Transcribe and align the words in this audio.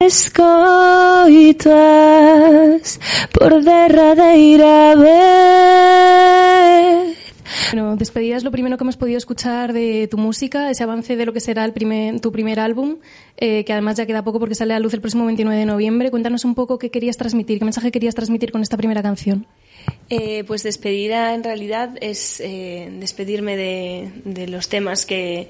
escoitas 0.00 1.74
por 3.32 3.64
derradeira 3.64 4.94
vez 4.94 5.16
Bueno, 7.72 7.96
despedida 7.96 8.36
es 8.36 8.44
lo 8.44 8.52
primero 8.52 8.76
que 8.78 8.84
hemos 8.84 8.96
podido 8.96 9.18
escuchar 9.18 9.72
de 9.72 10.06
tu 10.08 10.16
música, 10.16 10.70
ese 10.70 10.84
avance 10.84 11.16
de 11.16 11.26
lo 11.26 11.32
que 11.32 11.40
será 11.40 11.64
el 11.64 11.72
primer, 11.72 12.20
tu 12.20 12.30
primer 12.30 12.60
álbum, 12.60 12.98
eh, 13.38 13.64
que 13.64 13.72
además 13.72 13.96
ya 13.96 14.06
queda 14.06 14.22
poco 14.22 14.38
porque 14.38 14.54
sale 14.54 14.72
a 14.72 14.78
luz 14.78 14.94
el 14.94 15.00
próximo 15.00 15.26
29 15.26 15.58
de 15.58 15.66
noviembre. 15.66 16.12
Cuéntanos 16.12 16.44
un 16.44 16.54
poco 16.54 16.78
qué 16.78 16.92
querías 16.92 17.16
transmitir, 17.16 17.58
qué 17.58 17.64
mensaje 17.64 17.90
querías 17.90 18.14
transmitir 18.14 18.52
con 18.52 18.62
esta 18.62 18.76
primera 18.76 19.02
canción. 19.02 19.48
Eh, 20.10 20.44
pues 20.44 20.62
despedida 20.62 21.34
en 21.34 21.42
realidad 21.42 21.98
es 22.00 22.38
eh, 22.38 22.88
despedirme 23.00 23.56
de, 23.56 24.12
de 24.24 24.46
los 24.46 24.68
temas 24.68 25.04
que, 25.06 25.48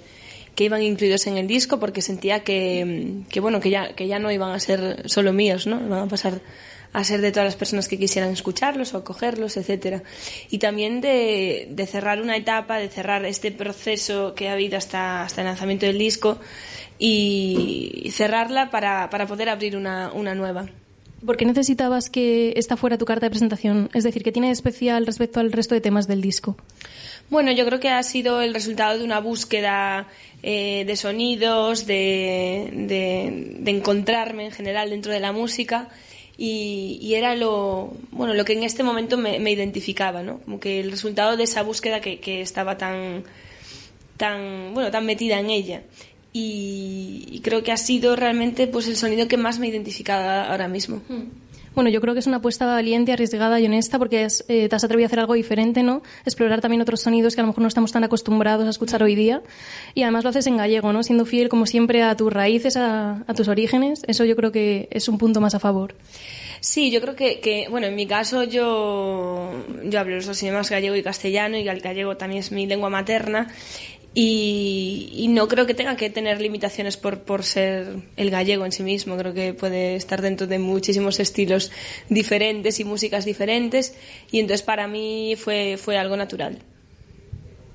que 0.58 0.64
iban 0.64 0.82
incluidos 0.82 1.24
en 1.28 1.36
el 1.36 1.46
disco 1.46 1.78
porque 1.78 2.02
sentía 2.02 2.42
que, 2.42 3.22
que 3.30 3.38
bueno 3.38 3.60
que 3.60 3.70
ya 3.70 3.94
que 3.94 4.08
ya 4.08 4.18
no 4.18 4.32
iban 4.32 4.50
a 4.50 4.58
ser 4.58 5.08
solo 5.08 5.32
míos 5.32 5.68
no 5.68 5.80
iban 5.80 6.00
a 6.00 6.08
pasar 6.08 6.40
a 6.92 7.04
ser 7.04 7.20
de 7.20 7.30
todas 7.30 7.46
las 7.46 7.54
personas 7.54 7.86
que 7.86 7.96
quisieran 7.96 8.32
escucharlos 8.32 8.92
o 8.94 9.04
cogerlos 9.04 9.56
etcétera 9.56 10.02
y 10.50 10.58
también 10.58 11.00
de, 11.00 11.68
de 11.70 11.86
cerrar 11.86 12.20
una 12.20 12.36
etapa 12.36 12.78
de 12.78 12.88
cerrar 12.88 13.24
este 13.24 13.52
proceso 13.52 14.34
que 14.34 14.48
ha 14.48 14.54
habido 14.54 14.76
hasta 14.76 15.22
hasta 15.22 15.42
el 15.42 15.46
lanzamiento 15.46 15.86
del 15.86 15.96
disco 15.96 16.40
y 16.98 18.10
cerrarla 18.12 18.68
para, 18.68 19.10
para 19.10 19.28
poder 19.28 19.50
abrir 19.50 19.76
una, 19.76 20.12
una 20.12 20.34
nueva 20.34 20.66
¿Por 21.24 21.36
qué 21.36 21.44
necesitabas 21.44 22.10
que 22.10 22.52
esta 22.56 22.76
fuera 22.76 22.96
tu 22.96 23.04
carta 23.04 23.26
de 23.26 23.30
presentación? 23.30 23.90
Es 23.92 24.04
decir, 24.04 24.22
¿qué 24.22 24.30
tiene 24.30 24.48
de 24.48 24.52
especial 24.52 25.04
respecto 25.04 25.40
al 25.40 25.50
resto 25.50 25.74
de 25.74 25.80
temas 25.80 26.06
del 26.06 26.20
disco? 26.20 26.56
Bueno, 27.28 27.50
yo 27.50 27.66
creo 27.66 27.80
que 27.80 27.88
ha 27.88 28.02
sido 28.04 28.40
el 28.40 28.54
resultado 28.54 28.98
de 28.98 29.04
una 29.04 29.18
búsqueda 29.18 30.06
eh, 30.42 30.84
de 30.86 30.96
sonidos, 30.96 31.86
de, 31.86 32.70
de, 32.72 33.70
encontrarme 33.70 34.46
en 34.46 34.52
general 34.52 34.90
dentro 34.90 35.12
de 35.12 35.20
la 35.20 35.32
música 35.32 35.88
y, 36.36 37.12
era 37.14 37.34
lo, 37.34 37.92
bueno, 38.12 38.34
lo 38.34 38.44
que 38.44 38.52
en 38.52 38.62
este 38.62 38.84
momento 38.84 39.18
me, 39.18 39.50
identificaba, 39.50 40.22
¿no? 40.22 40.38
Como 40.40 40.60
que 40.60 40.78
el 40.78 40.92
resultado 40.92 41.36
de 41.36 41.44
esa 41.44 41.62
búsqueda 41.62 42.00
que, 42.00 42.20
que 42.20 42.40
estaba 42.40 42.78
tan, 42.78 43.24
tan, 44.16 44.74
bueno, 44.74 44.90
tan 44.92 45.04
metida 45.04 45.40
en 45.40 45.50
ella. 45.50 45.82
Y, 46.32 47.40
creo 47.42 47.62
que 47.62 47.72
ha 47.72 47.76
sido 47.76 48.14
realmente 48.14 48.66
pues 48.68 48.86
el 48.86 48.96
sonido 48.96 49.26
que 49.26 49.36
más 49.36 49.58
me 49.58 49.66
ha 49.66 49.70
identificado 49.70 50.50
ahora 50.50 50.68
mismo. 50.68 51.02
Bueno, 51.74 51.90
yo 51.90 52.00
creo 52.00 52.14
que 52.14 52.20
es 52.20 52.26
una 52.26 52.38
apuesta 52.38 52.66
valiente, 52.66 53.12
arriesgada 53.12 53.60
y 53.60 53.66
honesta 53.66 53.98
porque 53.98 54.24
es, 54.24 54.44
eh, 54.48 54.68
te 54.68 54.76
has 54.76 54.84
atrevido 54.84 55.06
a 55.06 55.08
hacer 55.08 55.20
algo 55.20 55.34
diferente, 55.34 55.82
¿no? 55.82 56.02
Explorar 56.24 56.60
también 56.60 56.82
otros 56.82 57.00
sonidos 57.00 57.34
que 57.34 57.40
a 57.40 57.44
lo 57.44 57.48
mejor 57.48 57.62
no 57.62 57.68
estamos 57.68 57.92
tan 57.92 58.04
acostumbrados 58.04 58.66
a 58.66 58.70
escuchar 58.70 59.02
hoy 59.02 59.14
día. 59.14 59.42
Y 59.94 60.02
además 60.02 60.24
lo 60.24 60.30
haces 60.30 60.46
en 60.46 60.56
gallego, 60.56 60.92
¿no? 60.92 61.02
Siendo 61.02 61.24
fiel, 61.24 61.48
como 61.48 61.66
siempre, 61.66 62.02
a 62.02 62.16
tus 62.16 62.32
raíces, 62.32 62.76
a, 62.76 63.24
a 63.26 63.34
tus 63.34 63.48
orígenes. 63.48 64.02
Eso 64.06 64.24
yo 64.24 64.36
creo 64.36 64.52
que 64.52 64.88
es 64.90 65.08
un 65.08 65.18
punto 65.18 65.40
más 65.40 65.54
a 65.54 65.60
favor. 65.60 65.94
Sí, 66.60 66.90
yo 66.90 67.00
creo 67.00 67.14
que, 67.14 67.40
que, 67.40 67.68
bueno, 67.70 67.86
en 67.86 67.94
mi 67.94 68.06
caso 68.06 68.42
yo, 68.42 69.52
yo 69.84 70.00
hablo 70.00 70.16
los 70.16 70.26
dos 70.26 70.42
idiomas 70.42 70.70
gallego 70.70 70.96
y 70.96 71.02
castellano 71.02 71.56
y 71.56 71.68
el 71.68 71.80
gallego 71.80 72.16
también 72.16 72.40
es 72.40 72.50
mi 72.50 72.66
lengua 72.66 72.90
materna 72.90 73.48
y, 74.20 75.28
no 75.28 75.46
creo 75.46 75.64
que 75.64 75.74
tenga 75.74 75.96
que 75.96 76.10
tener 76.10 76.40
limitaciones 76.40 76.96
por, 76.96 77.20
por 77.20 77.44
ser 77.44 77.98
el 78.16 78.30
gallego 78.30 78.64
en 78.64 78.72
sí 78.72 78.82
mismo. 78.82 79.16
Creo 79.16 79.32
que 79.32 79.54
puede 79.54 79.94
estar 79.94 80.22
dentro 80.22 80.48
de 80.48 80.58
muchísimos 80.58 81.20
estilos 81.20 81.70
diferentes 82.08 82.80
y 82.80 82.84
músicas 82.84 83.24
diferentes. 83.24 83.94
Y 84.32 84.40
entonces 84.40 84.62
para 84.62 84.88
mí 84.88 85.36
fue, 85.36 85.76
fue 85.76 85.98
algo 85.98 86.16
natural. 86.16 86.58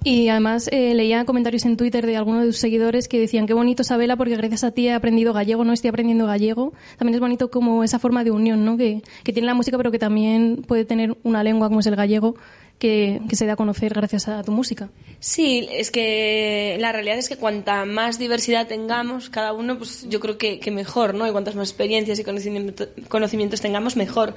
Y 0.04 0.28
además 0.28 0.68
eh, 0.74 0.94
leía 0.94 1.24
comentarios 1.24 1.64
en 1.64 1.78
Twitter 1.78 2.06
de 2.06 2.18
algunos 2.18 2.42
de 2.42 2.48
tus 2.48 2.58
seguidores 2.58 3.08
que 3.08 3.22
decían 3.22 3.48
qué 3.48 3.54
bonito 3.54 3.86
Sabela 3.86 4.18
porque 4.18 4.36
gracias 4.36 4.66
a 4.66 4.72
ti 4.72 4.90
he 4.90 4.92
aprendido 4.92 5.32
gallego, 5.32 5.64
no 5.64 5.72
estoy 5.72 5.92
aprendiendo 5.92 6.26
gallego. 6.26 6.74
También 6.98 7.16
es 7.16 7.22
bonito 7.22 7.50
como 7.50 7.86
esa 7.86 8.00
forma 8.00 8.26
de 8.26 8.32
unión, 8.32 8.66
¿no? 8.66 8.76
Que, 8.76 9.02
que 9.24 9.32
tiene 9.32 9.46
la 9.46 9.54
música 9.54 9.78
pero 9.78 9.92
que 9.92 10.00
también 10.00 10.66
puede 10.68 10.84
tener 10.84 11.16
una 11.24 11.42
lengua 11.42 11.70
como 11.70 11.80
es 11.80 11.86
el 11.86 11.96
gallego 11.96 12.36
que, 12.80 13.22
se 13.32 13.46
da 13.46 13.54
a 13.54 13.56
conocer 13.56 13.94
gracias 13.94 14.28
a 14.28 14.44
tu 14.44 14.52
música. 14.52 14.90
Sí, 15.20 15.68
es 15.72 15.90
que 15.90 16.78
la 16.80 16.92
realidad 16.92 17.18
es 17.18 17.30
que 17.30 17.38
cuanta 17.38 17.86
más 17.86 18.20
diversidad 18.20 18.68
tengamos, 18.68 19.30
cada 19.30 19.54
uno, 19.54 19.78
pues 19.78 20.06
yo 20.10 20.20
creo 20.20 20.38
que, 20.38 20.60
mejor, 20.72 21.14
¿no? 21.14 21.28
Y 21.28 21.32
cuantas 21.32 21.56
más 21.56 21.70
experiencias 21.70 22.20
y 22.20 22.24
conocimiento, 22.24 22.88
conocimientos 23.08 23.62
tengamos, 23.62 23.96
mejor. 23.96 24.36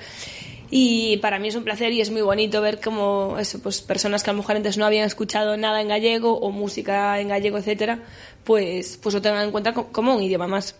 Y 0.70 1.18
para 1.18 1.38
mí 1.38 1.48
es 1.48 1.54
un 1.54 1.64
placer 1.64 1.92
y 1.92 2.00
es 2.00 2.10
muy 2.10 2.22
bonito 2.22 2.60
ver 2.60 2.80
como 2.80 3.36
eso, 3.38 3.60
pues 3.60 3.80
personas 3.82 4.22
que 4.22 4.30
a 4.30 4.32
lo 4.32 4.38
mejor 4.38 4.56
antes 4.56 4.76
no 4.76 4.84
habían 4.84 5.06
escuchado 5.06 5.56
nada 5.56 5.80
en 5.80 5.88
gallego 5.88 6.38
o 6.38 6.50
música 6.50 7.20
en 7.20 7.28
gallego, 7.28 7.58
etcétera, 7.58 8.00
pues, 8.44 8.98
pues 9.00 9.14
lo 9.14 9.22
tengan 9.22 9.44
en 9.44 9.52
cuenta 9.52 9.72
como 9.72 10.14
un 10.14 10.22
idioma 10.22 10.48
más. 10.48 10.74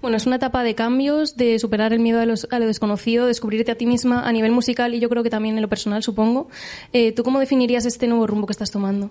Bueno, 0.00 0.16
es 0.16 0.24
una 0.24 0.36
etapa 0.36 0.64
de 0.64 0.74
cambios, 0.74 1.36
de 1.36 1.58
superar 1.58 1.92
el 1.92 1.98
miedo 1.98 2.20
a, 2.20 2.24
lo 2.24 2.66
desconocido, 2.66 3.26
descubrirte 3.26 3.70
a 3.70 3.74
ti 3.74 3.84
misma 3.84 4.26
a 4.26 4.32
nivel 4.32 4.50
musical 4.50 4.94
y 4.94 4.98
yo 4.98 5.10
creo 5.10 5.22
que 5.22 5.28
también 5.28 5.56
en 5.56 5.62
lo 5.62 5.68
personal, 5.68 6.02
supongo. 6.02 6.48
Eh, 6.94 7.12
¿Tú 7.12 7.22
cómo 7.22 7.38
definirías 7.38 7.84
este 7.84 8.06
nuevo 8.06 8.26
rumbo 8.26 8.46
que 8.46 8.52
estás 8.52 8.70
tomando? 8.70 9.10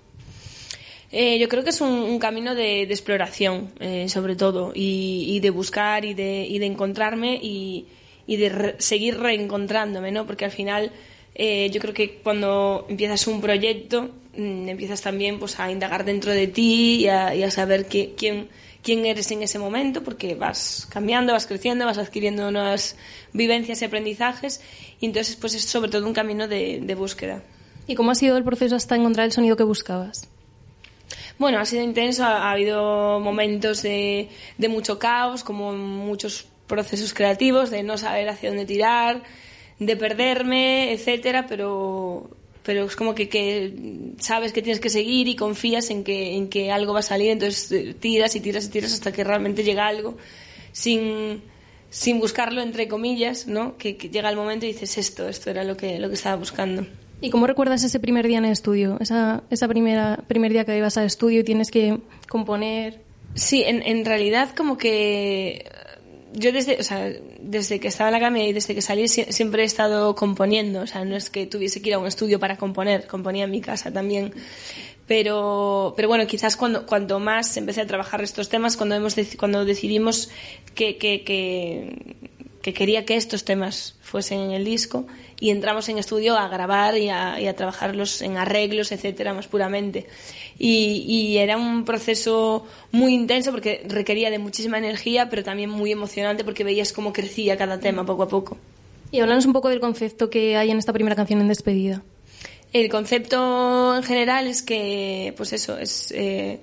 Eh, 1.12 1.38
yo 1.38 1.48
creo 1.48 1.64
que 1.64 1.70
es 1.70 1.82
un, 1.82 2.18
camino 2.18 2.56
de, 2.56 2.84
exploración, 2.84 3.72
eh, 3.80 4.10
sobre 4.10 4.36
todo, 4.36 4.72
y, 4.74 5.40
de 5.42 5.50
buscar 5.52 6.06
y 6.06 6.16
de, 6.16 6.48
y 6.48 6.64
encontrarme 6.64 7.40
y, 7.42 7.86
de 8.26 8.76
seguir 8.80 9.20
reencontrándome, 9.20 10.12
¿no? 10.12 10.26
Porque 10.26 10.46
al 10.46 10.52
final 10.52 10.92
yo 11.36 11.80
creo 11.80 11.94
que 11.94 12.16
cuando 12.16 12.86
empiezas 12.90 13.26
un 13.28 13.40
proyecto 13.40 14.10
mmm, 14.36 14.68
empiezas 14.68 15.02
también 15.02 15.40
pues 15.40 15.58
a 15.60 15.72
indagar 15.72 16.04
dentro 16.04 16.34
de 16.34 16.48
ti 16.48 17.04
y 17.04 17.08
a, 17.08 17.52
saber 17.52 17.86
quién 17.86 18.50
quién 18.84 19.06
eres 19.06 19.32
en 19.32 19.44
ese 19.44 19.60
momento, 19.60 20.04
porque 20.04 20.36
vas 20.36 20.88
cambiando, 20.90 21.34
vas 21.34 21.48
creciendo, 21.48 21.86
vas 21.86 21.98
adquiriendo 21.98 22.52
nuevas 22.52 22.96
vivencias 23.34 23.82
y 23.82 23.86
aprendizajes, 23.86 24.62
y 25.00 25.06
entonces 25.06 25.36
pues 25.36 25.54
es 25.56 25.66
sobre 25.66 25.92
todo 25.92 26.06
un 26.06 26.14
camino 26.14 26.48
de, 26.48 26.80
de 26.82 26.96
búsqueda. 26.96 27.44
¿Y 27.88 27.96
cómo 27.96 28.12
ha 28.12 28.16
sido 28.16 28.38
el 28.38 28.44
proceso 28.44 28.76
hasta 28.76 28.96
encontrar 28.96 29.26
el 29.26 29.32
sonido 29.32 29.58
que 29.58 29.64
buscabas? 29.64 30.30
Bueno, 31.38 31.60
ha 31.60 31.66
sido 31.66 31.84
intenso, 31.84 32.24
ha, 32.24 32.50
ha 32.50 32.52
habido 32.52 33.20
momentos 33.20 33.82
de, 33.82 34.30
de 34.58 34.68
mucho 34.70 35.00
caos, 35.00 35.44
como 35.44 35.74
muchos 35.74 36.48
procesos 36.68 37.14
creativos, 37.14 37.72
de 37.72 37.82
no 37.84 37.98
saber 37.98 38.30
hacia 38.30 38.50
dónde 38.50 38.66
tirar, 38.66 39.24
de 39.80 39.96
perderme, 39.96 40.92
etcétera, 40.92 41.48
pero 41.48 42.30
pero 42.64 42.86
es 42.86 42.96
como 42.96 43.16
que, 43.16 43.30
que, 43.30 43.74
sabes 44.20 44.54
que 44.54 44.62
tienes 44.62 44.80
que 44.80 44.90
seguir 44.90 45.28
y 45.28 45.36
confías 45.36 45.90
en 45.90 46.04
que, 46.04 46.36
en 46.36 46.50
que 46.50 46.72
algo 46.72 46.94
va 46.94 47.00
a 47.00 47.04
salir, 47.04 47.32
entonces 47.32 47.72
eh, 47.72 47.96
tiras 48.00 48.36
y 48.36 48.42
tiras 48.42 48.66
y 48.66 48.70
tiras 48.70 48.94
hasta 48.94 49.12
que 49.12 49.24
realmente 49.24 49.64
llega 49.64 49.88
algo 49.88 50.18
sin, 50.72 51.42
sin 51.90 52.20
buscarlo, 52.20 52.62
entre 52.62 52.88
comillas, 52.88 53.48
¿no? 53.48 53.78
Que, 53.78 53.98
que, 53.98 54.10
llega 54.10 54.30
el 54.30 54.36
momento 54.36 54.66
y 54.66 54.74
dices 54.74 54.98
esto, 54.98 55.28
esto 55.28 55.50
era 55.50 55.64
lo 55.64 55.78
que, 55.78 56.00
lo 56.00 56.10
que 56.10 56.16
estaba 56.16 56.36
buscando. 56.36 56.86
¿Y 57.22 57.30
cómo 57.32 57.48
recuerdas 57.48 57.84
ese 57.84 58.00
primer 58.00 58.28
día 58.28 58.38
en 58.38 58.46
el 58.46 58.52
estudio? 58.52 58.98
Esa, 59.02 59.44
esa 59.50 59.68
primera 59.68 60.24
primer 60.28 60.52
día 60.54 60.64
que 60.64 60.78
ibas 60.78 60.98
al 60.98 61.06
estudio 61.06 61.42
y 61.42 61.44
tienes 61.44 61.70
que 61.70 61.98
componer. 62.30 63.02
Sí, 63.36 63.64
en, 63.64 63.82
en 63.84 64.06
realidad 64.06 64.56
como 64.56 64.78
que 64.78 65.70
yo 66.34 66.52
desde, 66.52 66.78
o 66.80 66.84
sea, 66.84 67.12
desde 67.42 67.80
que 67.80 67.88
estaba 67.88 68.10
en 68.10 68.14
la 68.14 68.18
academia 68.18 68.48
y 68.48 68.54
desde 68.54 68.76
que 68.76 68.82
salí 68.82 69.08
siempre 69.08 69.64
he 69.64 69.66
estado 69.66 70.16
componiendo, 70.16 70.82
o 70.82 70.88
sea, 70.88 71.06
no 71.06 71.16
es 71.16 71.30
que 71.30 71.48
tuviese 71.48 71.82
que 71.82 71.90
ir 71.90 71.96
a 71.96 72.00
un 72.00 72.08
estudio 72.08 72.40
para 72.40 72.58
componer, 72.58 73.08
componía 73.08 73.46
en 73.46 73.52
mi 73.52 73.62
casa 73.62 73.92
también. 73.92 74.34
Pero, 75.08 75.94
pero 75.96 76.08
bueno, 76.08 76.28
quizás 76.28 76.56
cuando, 76.56 76.86
cuando 76.86 77.20
más 77.20 77.58
empecé 77.58 77.82
a 77.82 77.88
trabajar 77.88 78.22
estos 78.22 78.48
temas, 78.48 78.78
cuando, 78.78 78.94
hemos 78.94 79.16
cuando 79.40 79.66
decidimos 79.66 80.30
que, 80.76 80.98
que, 80.98 81.24
que, 81.24 82.16
que 82.62 82.74
quería 82.74 83.06
que 83.06 83.16
estos 83.16 83.46
temas 83.46 83.96
fuesen 84.02 84.40
en 84.40 84.52
el 84.52 84.66
disco 84.66 85.06
y 85.40 85.52
entramos 85.52 85.88
en 85.88 85.98
estudio 85.98 86.38
a 86.38 86.48
grabar 86.50 86.98
y 86.98 87.10
a, 87.10 87.40
y 87.40 87.48
a 87.48 87.56
trabajarlos 87.56 88.22
en 88.22 88.38
arreglos, 88.38 88.92
etcétera, 88.92 89.34
más 89.34 89.48
puramente. 89.48 90.08
Y, 90.58 91.06
y, 91.08 91.38
era 91.38 91.58
un 91.58 91.86
proceso 91.86 92.66
muy 92.92 93.14
intenso 93.14 93.52
porque 93.52 93.86
requería 93.88 94.30
de 94.30 94.40
muchísima 94.40 94.78
energía, 94.78 95.30
pero 95.30 95.44
también 95.44 95.70
muy 95.70 95.92
emocionante 95.92 96.44
porque 96.44 96.66
veías 96.66 96.92
cómo 96.92 97.14
crecía 97.14 97.58
cada 97.58 97.80
tema 97.80 98.06
poco 98.06 98.24
a 98.24 98.28
poco. 98.28 98.58
Y 99.12 99.22
hablamos 99.22 99.46
un 99.46 99.54
poco 99.54 99.70
del 99.70 99.80
concepto 99.80 100.30
que 100.30 100.58
hay 100.58 100.72
en 100.72 100.78
esta 100.78 100.94
primera 100.94 101.16
canción 101.16 101.40
en 101.40 101.48
despedida. 101.48 102.04
El 102.74 102.90
concepto 102.90 103.96
en 103.96 104.04
general 104.04 104.48
es 104.48 104.62
que, 104.62 105.34
pues 105.38 105.54
eso, 105.54 105.78
es, 105.78 106.12
eh, 106.12 106.60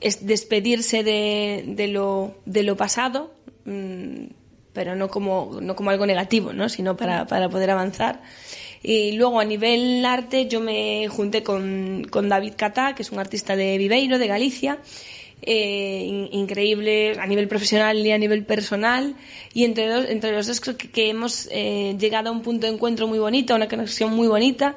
es 0.00 0.26
despedirse 0.26 1.02
de, 1.02 1.64
de, 1.66 1.88
lo, 1.88 2.36
de 2.46 2.62
lo 2.62 2.76
pasado, 2.76 3.32
mmm, 3.64 4.24
pero 4.72 4.94
no 4.94 5.08
como, 5.08 5.58
no 5.60 5.74
como 5.74 5.90
algo 5.90 6.06
negativo, 6.06 6.52
¿no? 6.52 6.68
sino 6.68 6.96
para, 6.96 7.26
para 7.26 7.48
poder 7.48 7.70
avanzar. 7.70 8.22
Y 8.82 9.12
luego 9.12 9.40
a 9.40 9.44
nivel 9.44 10.04
arte 10.04 10.46
yo 10.46 10.60
me 10.60 11.08
junté 11.08 11.42
con, 11.42 12.06
con 12.10 12.28
David 12.28 12.54
Catá, 12.56 12.94
que 12.94 13.02
es 13.02 13.10
un 13.10 13.18
artista 13.18 13.56
de 13.56 13.76
Viveiro, 13.76 14.18
de 14.18 14.26
Galicia, 14.28 14.78
eh, 15.42 16.04
in, 16.06 16.28
increíble 16.32 17.18
a 17.18 17.26
nivel 17.26 17.48
profesional 17.48 17.98
y 18.06 18.12
a 18.12 18.18
nivel 18.18 18.44
personal. 18.44 19.16
Y 19.52 19.64
entre, 19.64 19.88
dos, 19.88 20.06
entre 20.08 20.32
los 20.32 20.46
dos 20.46 20.60
creo 20.60 20.76
que, 20.76 20.90
que 20.90 21.10
hemos 21.10 21.48
eh, 21.50 21.96
llegado 21.98 22.28
a 22.28 22.32
un 22.32 22.42
punto 22.42 22.66
de 22.66 22.72
encuentro 22.72 23.08
muy 23.08 23.18
bonito, 23.18 23.52
a 23.52 23.56
una 23.56 23.68
conexión 23.68 24.14
muy 24.14 24.28
bonita. 24.28 24.76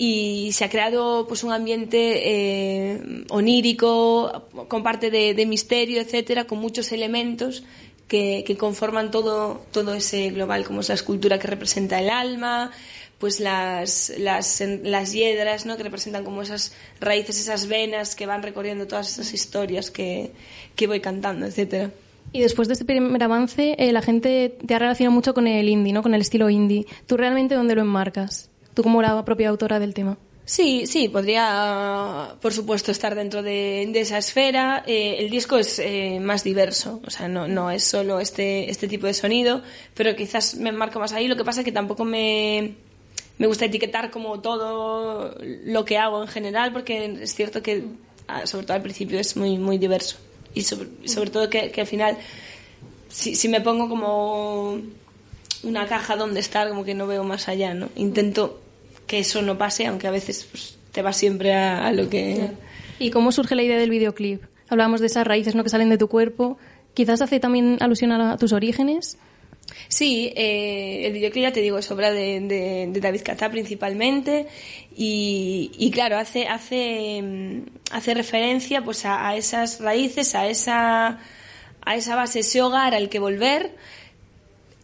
Y 0.00 0.50
se 0.52 0.64
ha 0.64 0.70
creado 0.70 1.26
pues 1.26 1.42
un 1.42 1.52
ambiente 1.52 2.22
eh, 2.24 3.24
onírico, 3.30 4.46
con 4.68 4.84
parte 4.84 5.10
de, 5.10 5.34
de 5.34 5.44
misterio, 5.44 6.00
etcétera, 6.00 6.44
con 6.44 6.60
muchos 6.60 6.92
elementos 6.92 7.64
que, 8.08 8.56
conforman 8.58 9.10
todo, 9.10 9.62
todo 9.70 9.94
ese 9.94 10.30
global, 10.30 10.64
como 10.64 10.80
es 10.80 10.88
la 10.88 10.94
escultura 10.94 11.38
que 11.38 11.46
representa 11.46 12.00
el 12.00 12.10
alma, 12.10 12.72
pues 13.18 13.40
las, 13.40 14.12
las, 14.18 14.62
las 14.82 15.12
hiedras, 15.12 15.66
¿no? 15.66 15.76
que 15.76 15.82
representan 15.82 16.24
como 16.24 16.42
esas 16.42 16.72
raíces, 17.00 17.38
esas 17.38 17.68
venas 17.68 18.16
que 18.16 18.26
van 18.26 18.42
recorriendo 18.42 18.86
todas 18.86 19.12
esas 19.12 19.32
historias 19.34 19.90
que, 19.90 20.32
que 20.74 20.86
voy 20.86 21.00
cantando, 21.00 21.46
etcétera. 21.46 21.90
Y 22.32 22.40
después 22.40 22.68
de 22.68 22.74
este 22.74 22.84
primer 22.84 23.22
avance, 23.22 23.74
eh, 23.78 23.92
la 23.92 24.02
gente 24.02 24.56
te 24.66 24.74
ha 24.74 24.78
relacionado 24.78 25.14
mucho 25.14 25.34
con 25.34 25.46
el 25.46 25.68
indie, 25.68 25.92
¿no? 25.92 26.02
Con 26.02 26.14
el 26.14 26.20
estilo 26.20 26.50
indie. 26.50 26.86
¿Tú 27.06 27.16
realmente 27.16 27.54
dónde 27.54 27.74
lo 27.74 27.80
enmarcas? 27.80 28.50
Tú 28.74 28.82
como 28.82 29.00
la 29.00 29.24
propia 29.24 29.48
autora 29.48 29.80
del 29.80 29.94
tema. 29.94 30.18
Sí, 30.48 30.86
sí, 30.86 31.10
podría, 31.10 32.34
por 32.40 32.54
supuesto, 32.54 32.90
estar 32.90 33.14
dentro 33.14 33.42
de, 33.42 33.82
esa 33.94 34.16
esfera. 34.16 34.82
Eh, 34.86 35.16
el 35.18 35.28
disco 35.28 35.58
es 35.58 35.78
eh, 35.78 36.20
más 36.22 36.42
diverso, 36.42 37.02
o 37.06 37.10
sea, 37.10 37.28
no, 37.28 37.46
no 37.46 37.70
es 37.70 37.84
solo 37.84 38.18
este, 38.18 38.70
este 38.70 38.88
tipo 38.88 39.06
de 39.06 39.12
sonido, 39.12 39.60
pero 39.92 40.16
quizás 40.16 40.54
me 40.54 40.70
enmarco 40.70 41.00
más 41.00 41.12
ahí. 41.12 41.28
Lo 41.28 41.36
que 41.36 41.44
pasa 41.44 41.60
es 41.60 41.66
que 41.66 41.72
tampoco 41.72 42.06
me, 42.06 42.76
me 43.36 43.46
gusta 43.46 43.66
etiquetar 43.66 44.10
como 44.10 44.40
todo 44.40 45.36
lo 45.66 45.84
que 45.84 45.98
hago 45.98 46.22
en 46.22 46.28
general, 46.28 46.72
porque 46.72 47.18
es 47.20 47.34
cierto 47.34 47.62
que, 47.62 47.84
ah, 48.26 48.46
sobre 48.46 48.64
todo 48.64 48.76
al 48.76 48.82
principio, 48.82 49.20
es 49.20 49.36
muy, 49.36 49.58
muy 49.58 49.76
diverso. 49.76 50.16
Y 50.54 50.62
sobre, 50.62 50.88
sobre 51.06 51.28
todo 51.28 51.50
que, 51.50 51.70
que, 51.70 51.82
al 51.82 51.86
final, 51.86 52.16
si, 53.10 53.36
si 53.36 53.48
me 53.48 53.60
pongo 53.60 53.86
como 53.86 54.80
una 55.62 55.86
caja 55.86 56.16
donde 56.16 56.40
estar, 56.40 56.70
como 56.70 56.84
que 56.84 56.94
no 56.94 57.06
veo 57.06 57.22
más 57.22 57.48
allá, 57.48 57.74
¿no? 57.74 57.90
Intento 57.96 58.62
que 59.08 59.18
eso 59.18 59.42
no 59.42 59.58
pase, 59.58 59.86
aunque 59.86 60.06
a 60.06 60.12
veces 60.12 60.46
pues, 60.48 60.78
te 60.92 61.02
va 61.02 61.12
siempre 61.12 61.54
a, 61.54 61.88
a 61.88 61.92
lo 61.92 62.08
que... 62.08 62.50
¿Y 63.00 63.10
cómo 63.10 63.32
surge 63.32 63.56
la 63.56 63.64
idea 63.64 63.78
del 63.78 63.90
videoclip? 63.90 64.42
Hablábamos 64.68 65.00
de 65.00 65.06
esas 65.06 65.26
raíces 65.26 65.54
¿no? 65.54 65.64
que 65.64 65.70
salen 65.70 65.88
de 65.88 65.98
tu 65.98 66.08
cuerpo. 66.08 66.58
¿Quizás 66.94 67.22
hace 67.22 67.40
también 67.40 67.78
alusión 67.80 68.12
a, 68.12 68.36
tus 68.36 68.52
orígenes? 68.52 69.18
Sí, 69.88 70.32
eh, 70.36 71.06
el 71.06 71.12
videoclip 71.12 71.42
ya 71.42 71.52
te 71.52 71.60
digo 71.60 71.78
es 71.78 71.90
obra 71.90 72.10
de, 72.10 72.40
de, 72.40 72.88
de 72.90 73.00
David 73.00 73.22
Cazá 73.24 73.50
principalmente 73.50 74.46
y, 74.96 75.70
y, 75.78 75.90
claro 75.90 76.16
hace 76.16 76.48
hace 76.48 77.22
hace 77.90 78.14
referencia 78.14 78.82
pues 78.82 79.04
a, 79.04 79.28
a, 79.28 79.36
esas 79.36 79.80
raíces 79.80 80.34
a 80.34 80.48
esa 80.48 81.20
a 81.82 81.96
esa 81.96 82.16
base 82.16 82.40
ese 82.40 82.62
hogar 82.62 82.94
al 82.94 83.10
que 83.10 83.18
volver 83.18 83.76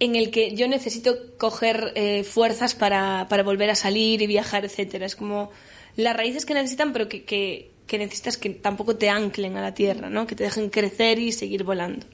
en 0.00 0.17
el 0.17 0.31
que 0.31 0.55
yo 0.55 0.69
necesito 0.69 1.17
coger 1.38 1.93
eh, 1.94 2.25
fuerzas 2.25 2.75
para, 2.75 3.26
para, 3.29 3.43
volver 3.43 3.70
a 3.70 3.75
salir 3.75 4.23
y 4.23 4.26
viajar, 4.26 4.64
etcétera. 4.64 5.06
Es 5.06 5.17
como 5.17 5.50
las 5.96 6.17
raíces 6.17 6.44
que 6.44 6.55
necesitan, 6.55 6.93
pero 6.93 7.08
que, 7.08 7.25
que, 7.25 7.70
necesitas 7.99 8.37
que 8.37 8.50
tampoco 8.50 8.96
te 8.96 9.08
anclen 9.08 9.56
a 9.56 9.62
la 9.62 9.75
tierra, 9.75 10.11
¿no? 10.11 10.26
Que 10.26 10.35
te 10.35 10.44
dejen 10.44 10.69
crecer 10.69 11.19
y 11.19 11.31
seguir 11.31 11.62
volando. 11.62 12.06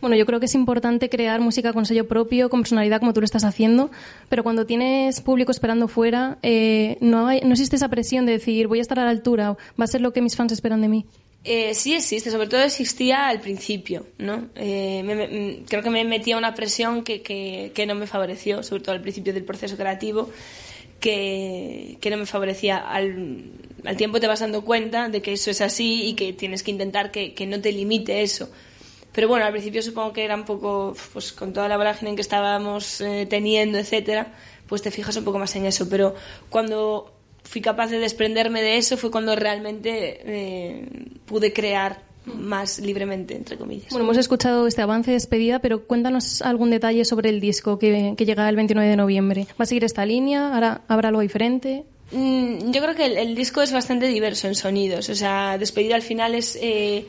Bueno, 0.00 0.14
yo 0.14 0.26
creo 0.26 0.38
que 0.38 0.46
es 0.46 0.54
importante 0.54 1.08
crear 1.08 1.40
música 1.40 1.72
con 1.72 1.86
sello 1.86 2.06
propio, 2.06 2.48
con 2.50 2.60
personalidad, 2.60 3.00
como 3.00 3.12
tú 3.12 3.20
lo 3.20 3.24
estás 3.24 3.44
haciendo, 3.44 3.90
pero 4.28 4.44
cuando 4.44 4.66
tienes 4.66 5.20
público 5.20 5.50
esperando 5.50 5.88
fuera, 5.88 6.38
eh, 6.42 6.98
no, 7.00 7.26
no 7.26 7.52
existe 7.52 7.76
esa 7.76 7.88
presión 7.88 8.26
de 8.26 8.32
decir 8.32 8.68
voy 8.68 8.78
a 8.78 8.82
estar 8.82 9.00
a 9.00 9.04
la 9.04 9.10
altura, 9.10 9.56
va 9.80 9.84
a 9.84 9.86
ser 9.86 10.02
lo 10.02 10.12
que 10.12 10.20
mis 10.20 10.36
fans 10.36 10.52
esperan 10.52 10.82
de 10.82 10.88
mí. 10.88 11.06
Eh, 11.48 11.74
sí 11.74 11.94
existe, 11.94 12.32
sobre 12.32 12.48
todo 12.48 12.60
existía 12.62 13.28
al 13.28 13.40
principio, 13.40 14.08
¿no? 14.18 14.48
Eh, 14.56 15.62
creo 15.68 15.80
que 15.80 15.90
me 15.90 16.02
metía 16.02 16.36
una 16.36 16.56
presión 16.56 17.04
que, 17.04 17.22
que, 17.22 17.70
que, 17.72 17.86
no 17.86 17.94
me 17.94 18.08
favoreció, 18.08 18.64
sobre 18.64 18.82
todo 18.82 18.96
al 18.96 19.00
principio 19.00 19.32
del 19.32 19.44
proceso 19.44 19.76
creativo, 19.76 20.28
que, 20.98 21.98
que 22.00 22.10
no 22.10 22.16
me 22.16 22.26
favorecía. 22.26 22.78
Al, 22.78 23.44
al, 23.84 23.96
tiempo 23.96 24.18
te 24.18 24.26
vas 24.26 24.40
dando 24.40 24.64
cuenta 24.64 25.08
de 25.08 25.22
que 25.22 25.34
eso 25.34 25.52
es 25.52 25.60
así 25.60 26.08
y 26.08 26.14
que 26.14 26.32
tienes 26.32 26.64
que 26.64 26.72
intentar 26.72 27.12
que, 27.12 27.32
que 27.32 27.46
no 27.46 27.60
te 27.60 27.70
limite 27.70 28.22
eso. 28.22 28.50
Pero 29.12 29.28
bueno, 29.28 29.44
al 29.44 29.52
principio 29.52 29.82
supongo 29.82 30.12
que 30.12 30.24
era 30.24 30.34
un 30.34 30.44
poco, 30.44 30.96
pues 31.12 31.32
con 31.32 31.52
toda 31.52 31.68
la 31.68 31.76
vorágine 31.76 32.16
que 32.16 32.22
estábamos 32.22 33.00
eh, 33.00 33.24
teniendo, 33.30 33.78
etcétera, 33.78 34.34
pues 34.66 34.82
te 34.82 34.90
fijas 34.90 35.16
un 35.16 35.22
poco 35.22 35.38
más 35.38 35.54
en 35.54 35.64
eso. 35.64 35.88
Pero 35.88 36.16
cuando 36.50 37.15
fui 37.46 37.60
capaz 37.60 37.88
de 37.88 37.98
desprenderme 37.98 38.60
de 38.62 38.76
eso 38.76 38.96
fue 38.96 39.10
cuando 39.10 39.34
realmente 39.36 40.20
eh, 40.24 40.88
pude 41.26 41.52
crear 41.52 42.02
más 42.26 42.80
libremente, 42.80 43.36
entre 43.36 43.56
comillas. 43.56 43.88
Bueno, 43.90 44.04
hemos 44.04 44.16
escuchado 44.16 44.66
este 44.66 44.82
avance 44.82 45.10
de 45.10 45.14
despedida, 45.14 45.60
pero 45.60 45.86
cuéntanos 45.86 46.42
algún 46.42 46.70
detalle 46.70 47.04
sobre 47.04 47.30
el 47.30 47.40
disco 47.40 47.78
que, 47.78 48.14
que 48.16 48.26
llega 48.26 48.48
el 48.48 48.56
29 48.56 48.90
de 48.90 48.96
noviembre. 48.96 49.46
¿Va 49.58 49.62
a 49.62 49.66
seguir 49.66 49.84
esta 49.84 50.04
línea? 50.04 50.52
¿Habrá, 50.52 50.82
habrá 50.88 51.10
algo 51.10 51.20
diferente? 51.20 51.84
Mm, 52.10 52.72
yo 52.72 52.82
creo 52.82 52.94
que 52.94 53.06
el, 53.06 53.16
el, 53.16 53.34
disco 53.34 53.62
es 53.62 53.72
bastante 53.72 54.06
diverso 54.08 54.48
en 54.48 54.56
sonidos. 54.56 55.08
O 55.08 55.14
sea, 55.14 55.56
despedida 55.58 55.94
al 55.94 56.02
final 56.02 56.34
es 56.34 56.58
eh, 56.60 57.06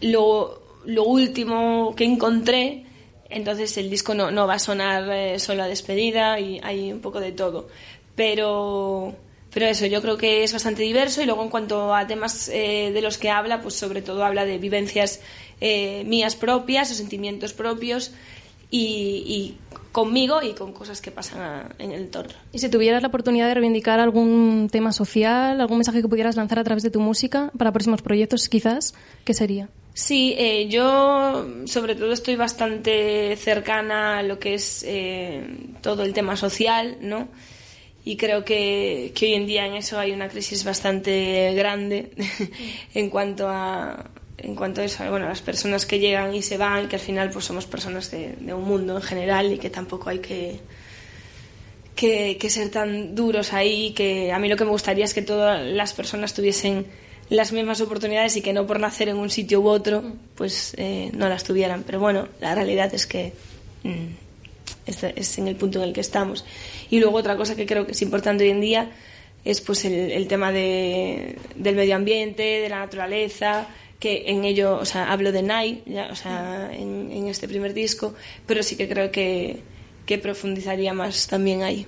lo, 0.00 0.62
lo, 0.84 1.04
último 1.04 1.94
que 1.96 2.04
encontré. 2.04 2.84
Entonces 3.30 3.76
el 3.76 3.90
disco 3.90 4.14
no, 4.14 4.30
no 4.30 4.46
va 4.46 4.54
a 4.54 4.58
sonar 4.60 5.10
eh, 5.10 5.38
solo 5.40 5.64
a 5.64 5.68
despedida 5.68 6.38
y 6.38 6.60
hay 6.62 6.92
un 6.92 7.00
poco 7.00 7.18
de 7.20 7.32
todo. 7.32 7.68
Pero 8.14 9.14
pero 9.54 9.66
eso, 9.66 9.86
yo 9.86 10.02
creo 10.02 10.18
que 10.18 10.42
es 10.42 10.52
bastante 10.52 10.82
diverso 10.82 11.22
y 11.22 11.26
luego 11.26 11.44
en 11.44 11.48
cuanto 11.48 11.94
a 11.94 12.06
temas 12.08 12.48
eh, 12.48 12.90
de 12.92 13.00
los 13.00 13.16
que 13.16 13.30
habla, 13.30 13.62
pues 13.62 13.74
sobre 13.74 14.02
todo 14.02 14.24
habla 14.24 14.44
de 14.44 14.58
vivencias 14.58 15.20
eh, 15.60 16.02
mías 16.04 16.34
propias 16.34 16.90
o 16.90 16.94
sentimientos 16.94 17.52
propios 17.52 18.10
y, 18.68 19.22
y, 19.26 19.58
conmigo 19.92 20.42
y 20.42 20.54
con 20.54 20.72
cosas 20.72 21.00
que 21.00 21.12
pasan 21.12 21.40
a, 21.40 21.74
en 21.78 21.92
el 21.92 22.02
entorno. 22.02 22.32
Y 22.52 22.58
si 22.58 22.68
tuvieras 22.68 23.00
la 23.00 23.08
oportunidad 23.08 23.46
de 23.46 23.54
reivindicar 23.54 24.00
algún 24.00 24.68
tema 24.72 24.90
social, 24.90 25.60
algún 25.60 25.78
mensaje 25.78 26.02
que 26.02 26.08
pudieras 26.08 26.34
lanzar 26.34 26.58
a 26.58 26.64
través 26.64 26.82
de 26.82 26.90
tu 26.90 26.98
música 26.98 27.52
para 27.56 27.70
próximos 27.70 28.02
proyectos 28.02 28.48
quizás, 28.48 28.94
¿qué 29.24 29.34
sería? 29.34 29.68
Sí, 29.94 30.34
eh, 30.36 30.66
yo 30.68 31.46
sobre 31.66 31.94
todo 31.94 32.12
estoy 32.12 32.34
bastante 32.34 33.36
cercana 33.36 34.18
a 34.18 34.22
lo 34.24 34.40
que 34.40 34.54
es 34.54 34.84
eh, 34.84 35.46
todo 35.80 36.02
el 36.02 36.12
tema 36.12 36.36
social, 36.36 36.98
¿no? 37.00 37.28
Y 38.04 38.16
creo 38.16 38.44
que, 38.44 39.12
que, 39.14 39.26
hoy 39.26 39.34
en 39.34 39.46
día 39.46 39.66
en 39.66 39.74
eso 39.74 39.98
hay 39.98 40.12
una 40.12 40.28
crisis 40.28 40.64
bastante 40.64 41.54
grande 41.54 42.10
en 42.94 43.10
cuanto 43.10 43.48
a 43.48 44.10
en 44.44 44.54
cuanto 44.54 44.80
a 44.80 44.84
eso, 44.84 45.08
bueno, 45.10 45.26
las 45.26 45.40
personas 45.40 45.86
que 45.86 45.98
llegan 45.98 46.34
y 46.34 46.42
se 46.42 46.58
van, 46.58 46.88
que 46.88 46.96
al 46.96 47.02
final 47.02 47.30
pues 47.30 47.46
somos 47.46 47.66
personas 47.66 48.10
de, 48.10 48.36
un 48.52 48.64
mundo 48.64 48.96
en 48.96 49.02
general 49.02 49.52
y 49.52 49.58
que 49.58 49.70
tampoco 49.70 50.10
hay 50.10 50.18
que, 50.18 50.60
que, 51.94 52.50
ser 52.50 52.70
tan 52.70 53.14
duros 53.14 53.52
ahí, 53.52 53.92
que 53.92 54.32
a 54.32 54.38
mí 54.38 54.48
lo 54.48 54.56
que 54.56 54.64
me 54.64 54.70
gustaría 54.70 55.04
es 55.04 55.14
que 55.14 55.22
todas 55.22 55.64
las 55.64 55.94
personas 55.94 56.34
tuviesen 56.34 56.86
las 57.30 57.52
mismas 57.52 57.80
oportunidades 57.80 58.36
y 58.36 58.42
que 58.42 58.52
no 58.52 58.66
por 58.66 58.80
nacer 58.80 59.08
en 59.08 59.16
un 59.16 59.30
sitio 59.30 59.60
u 59.60 59.68
otro, 59.68 60.04
pues 60.34 60.74
eh, 60.76 61.10
no 61.14 61.28
las 61.28 61.44
tuvieran. 61.44 61.82
Pero 61.84 62.00
bueno, 62.00 62.28
la 62.40 62.54
realidad 62.54 62.92
es 62.94 63.06
que 63.06 63.32
mmm, 63.82 64.23
es 64.86 65.38
en 65.38 65.48
el 65.48 65.56
punto 65.56 65.78
en 65.82 65.88
el 65.88 65.92
que 65.92 66.00
estamos. 66.00 66.44
Y 66.90 67.00
luego 67.00 67.18
otra 67.18 67.36
cosa 67.36 67.56
que 67.56 67.66
creo 67.66 67.86
que 67.86 67.92
es 67.92 68.02
importante 68.02 68.44
hoy 68.44 68.50
en 68.50 68.60
día 68.60 68.90
es 69.44 69.60
pues 69.60 69.84
el, 69.84 70.10
el 70.10 70.26
tema 70.26 70.52
de, 70.52 71.36
del 71.54 71.76
medio 71.76 71.96
ambiente, 71.96 72.42
de 72.42 72.68
la 72.68 72.78
naturaleza, 72.78 73.68
que 73.98 74.24
en 74.26 74.44
ello, 74.44 74.78
o 74.78 74.84
sea, 74.84 75.12
hablo 75.12 75.32
de 75.32 75.42
Nai, 75.42 75.82
ya, 75.86 76.08
o 76.10 76.16
sea, 76.16 76.70
en, 76.72 77.10
en, 77.12 77.28
este 77.28 77.46
primer 77.46 77.74
disco, 77.74 78.14
pero 78.46 78.62
sí 78.62 78.76
que 78.76 78.88
creo 78.88 79.10
que, 79.10 79.60
que 80.06 80.18
profundizaría 80.18 80.92
más 80.94 81.26
también 81.26 81.62
ahí. 81.62 81.86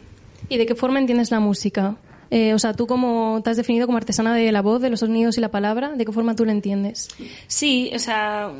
¿Y 0.49 0.59
de 0.59 0.67
qué 0.67 0.75
forma 0.75 0.99
entiendes 0.99 1.31
la 1.31 1.41
música? 1.41 1.97
Eh, 2.30 2.54
o 2.54 2.59
sea, 2.59 2.75
tú 2.75 2.87
como 2.87 3.40
te 3.45 3.50
has 3.50 3.56
definido 3.56 3.87
como 3.87 3.99
artesana 3.99 4.35
de 4.35 4.50
la 4.50 4.62
voz, 4.62 4.80
de 4.80 4.90
los 4.90 5.00
sonidos 5.00 5.38
y 5.38 5.40
la 5.40 5.50
palabra, 5.50 5.92
¿de 5.92 6.04
qué 6.04 6.12
forma 6.12 6.35
tú 6.35 6.45
lo 6.45 6.50
entiendes? 6.50 7.09
Sí, 7.47 7.90
o 7.95 7.99
sea, 7.99 8.50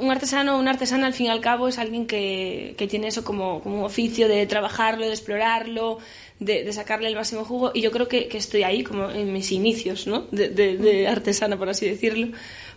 un 0.00 0.10
artesano 0.10 0.56
o 0.56 0.60
una 0.60 0.70
artesana 0.70 1.06
al 1.06 1.14
fin 1.14 1.26
y 1.26 1.30
al 1.30 1.40
cabo 1.40 1.68
es 1.68 1.78
alguien 1.78 2.06
que, 2.06 2.74
que 2.78 2.86
tiene 2.86 3.08
eso 3.08 3.24
como, 3.24 3.60
como 3.60 3.80
un 3.80 3.84
oficio 3.84 4.28
de 4.28 4.46
trabajarlo, 4.46 5.04
de 5.04 5.12
explorarlo, 5.12 5.98
de, 6.38 6.62
de, 6.62 6.72
sacarle 6.72 7.08
el 7.08 7.16
máximo 7.16 7.44
jugo 7.44 7.72
y 7.74 7.80
yo 7.80 7.90
creo 7.90 8.06
que, 8.06 8.28
que, 8.28 8.38
estoy 8.38 8.62
ahí 8.62 8.84
como 8.84 9.10
en 9.10 9.32
mis 9.32 9.50
inicios, 9.50 10.06
¿no? 10.06 10.26
De, 10.30 10.48
de, 10.48 10.76
de 10.76 11.08
artesana, 11.08 11.56
por 11.56 11.68
así 11.68 11.88
decirlo, 11.88 12.28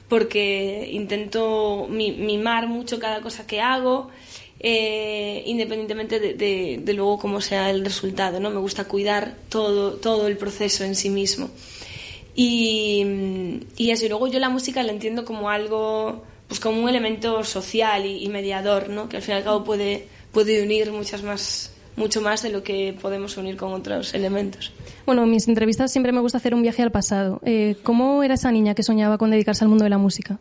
porque 0.08 0.90
intento 0.92 1.88
mimar 1.90 2.68
mucho 2.68 3.00
cada 3.00 3.22
cosa 3.22 3.46
que 3.46 3.62
hago 3.62 4.10
eh, 4.64 5.44
independientemente 5.48 6.20
de, 6.20 6.36
de, 6.36 6.80
de, 6.84 6.94
luego 6.94 7.18
cómo 7.18 7.42
sea 7.42 7.72
el 7.72 7.84
resultado, 7.84 8.40
¿no? 8.40 8.52
Me 8.52 8.60
gusta 8.60 8.84
cuidar 8.84 9.36
todo, 9.50 9.94
todo 9.94 10.28
el 10.28 10.38
proceso 10.38 10.84
en 10.84 10.96
sí 10.96 11.10
mismo. 11.10 11.50
Y, 12.36 13.04
y 13.76 13.90
eso, 13.90 14.06
y 14.06 14.10
luego 14.10 14.28
yo 14.28 14.40
la 14.40 14.50
música 14.50 14.84
la 14.84 14.92
entiendo 14.92 15.26
como 15.26 15.50
algo, 15.50 16.24
pues 16.48 16.60
como 16.60 16.82
un 16.82 16.90
elemento 16.90 17.44
social 17.44 18.06
y, 18.06 18.24
y 18.24 18.30
mediador, 18.30 18.90
¿no? 18.90 19.10
Que 19.10 19.18
al 19.18 19.24
fin 19.24 19.34
y 19.34 19.38
al 19.38 19.44
cabo 19.44 19.64
puede, 19.64 20.08
puede 20.32 20.62
unir 20.62 20.92
muchas 20.92 21.24
más 21.24 21.72
mucho 21.96 22.22
más 22.22 22.42
de 22.42 22.50
lo 22.50 22.64
que 22.64 22.96
podemos 23.00 23.38
unir 23.38 23.58
con 23.58 23.74
otros 23.74 24.14
elementos. 24.14 24.72
Bueno, 25.06 25.24
en 25.24 25.30
mis 25.30 25.48
entrevistas 25.48 25.92
siempre 25.92 26.12
me 26.12 26.22
gusta 26.22 26.38
hacer 26.38 26.54
un 26.54 26.62
viaje 26.62 26.82
al 26.82 26.92
pasado. 26.92 27.42
Eh, 27.44 27.76
¿Cómo 27.84 28.24
era 28.24 28.36
esa 28.36 28.52
niña 28.52 28.76
que 28.76 28.84
soñaba 28.84 29.18
con 29.18 29.32
dedicarse 29.32 29.64
al 29.64 29.70
mundo 29.70 29.84
de 29.84 29.90
la 29.90 29.98
música? 29.98 30.40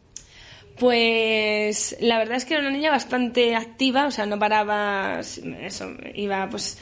Pues 0.80 1.94
la 2.00 2.16
verdad 2.16 2.38
es 2.38 2.46
que 2.46 2.54
era 2.54 2.62
una 2.62 2.70
niña 2.70 2.90
bastante 2.90 3.54
activa, 3.54 4.06
o 4.06 4.10
sea, 4.10 4.24
no 4.24 4.38
paraba, 4.38 5.20
eso, 5.20 5.90
iba 6.14 6.48
pues 6.48 6.78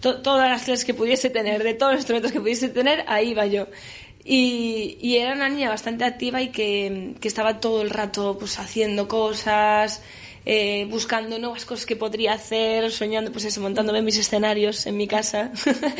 to 0.00 0.20
todas 0.20 0.50
las 0.50 0.64
clases 0.64 0.84
que 0.84 0.92
pudiese 0.92 1.30
tener, 1.30 1.64
de 1.64 1.72
todos 1.72 1.92
los 1.92 2.00
instrumentos 2.00 2.30
que 2.30 2.42
pudiese 2.42 2.68
tener, 2.68 3.06
ahí 3.08 3.30
iba 3.30 3.46
yo. 3.46 3.68
Y, 4.22 4.98
y 5.00 5.16
era 5.16 5.32
una 5.32 5.48
niña 5.48 5.70
bastante 5.70 6.04
activa 6.04 6.42
y 6.42 6.50
que, 6.50 7.14
que, 7.18 7.26
estaba 7.26 7.58
todo 7.58 7.80
el 7.80 7.88
rato 7.88 8.36
pues 8.38 8.58
haciendo 8.58 9.08
cosas, 9.08 10.02
eh, 10.44 10.86
buscando 10.90 11.38
nuevas 11.38 11.64
cosas 11.64 11.86
que 11.86 11.96
podría 11.96 12.34
hacer, 12.34 12.92
soñando, 12.92 13.32
pues 13.32 13.46
eso, 13.46 13.62
montándome 13.62 14.02
mis 14.02 14.18
escenarios 14.18 14.86
en 14.86 14.98
mi 14.98 15.08
casa, 15.08 15.52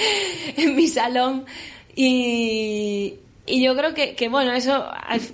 en 0.58 0.76
mi 0.76 0.86
salón. 0.86 1.46
Y, 1.96 3.14
y 3.48 3.62
yo 3.62 3.76
creo 3.76 3.94
que, 3.94 4.14
que, 4.14 4.28
bueno, 4.28 4.52
eso 4.52 4.86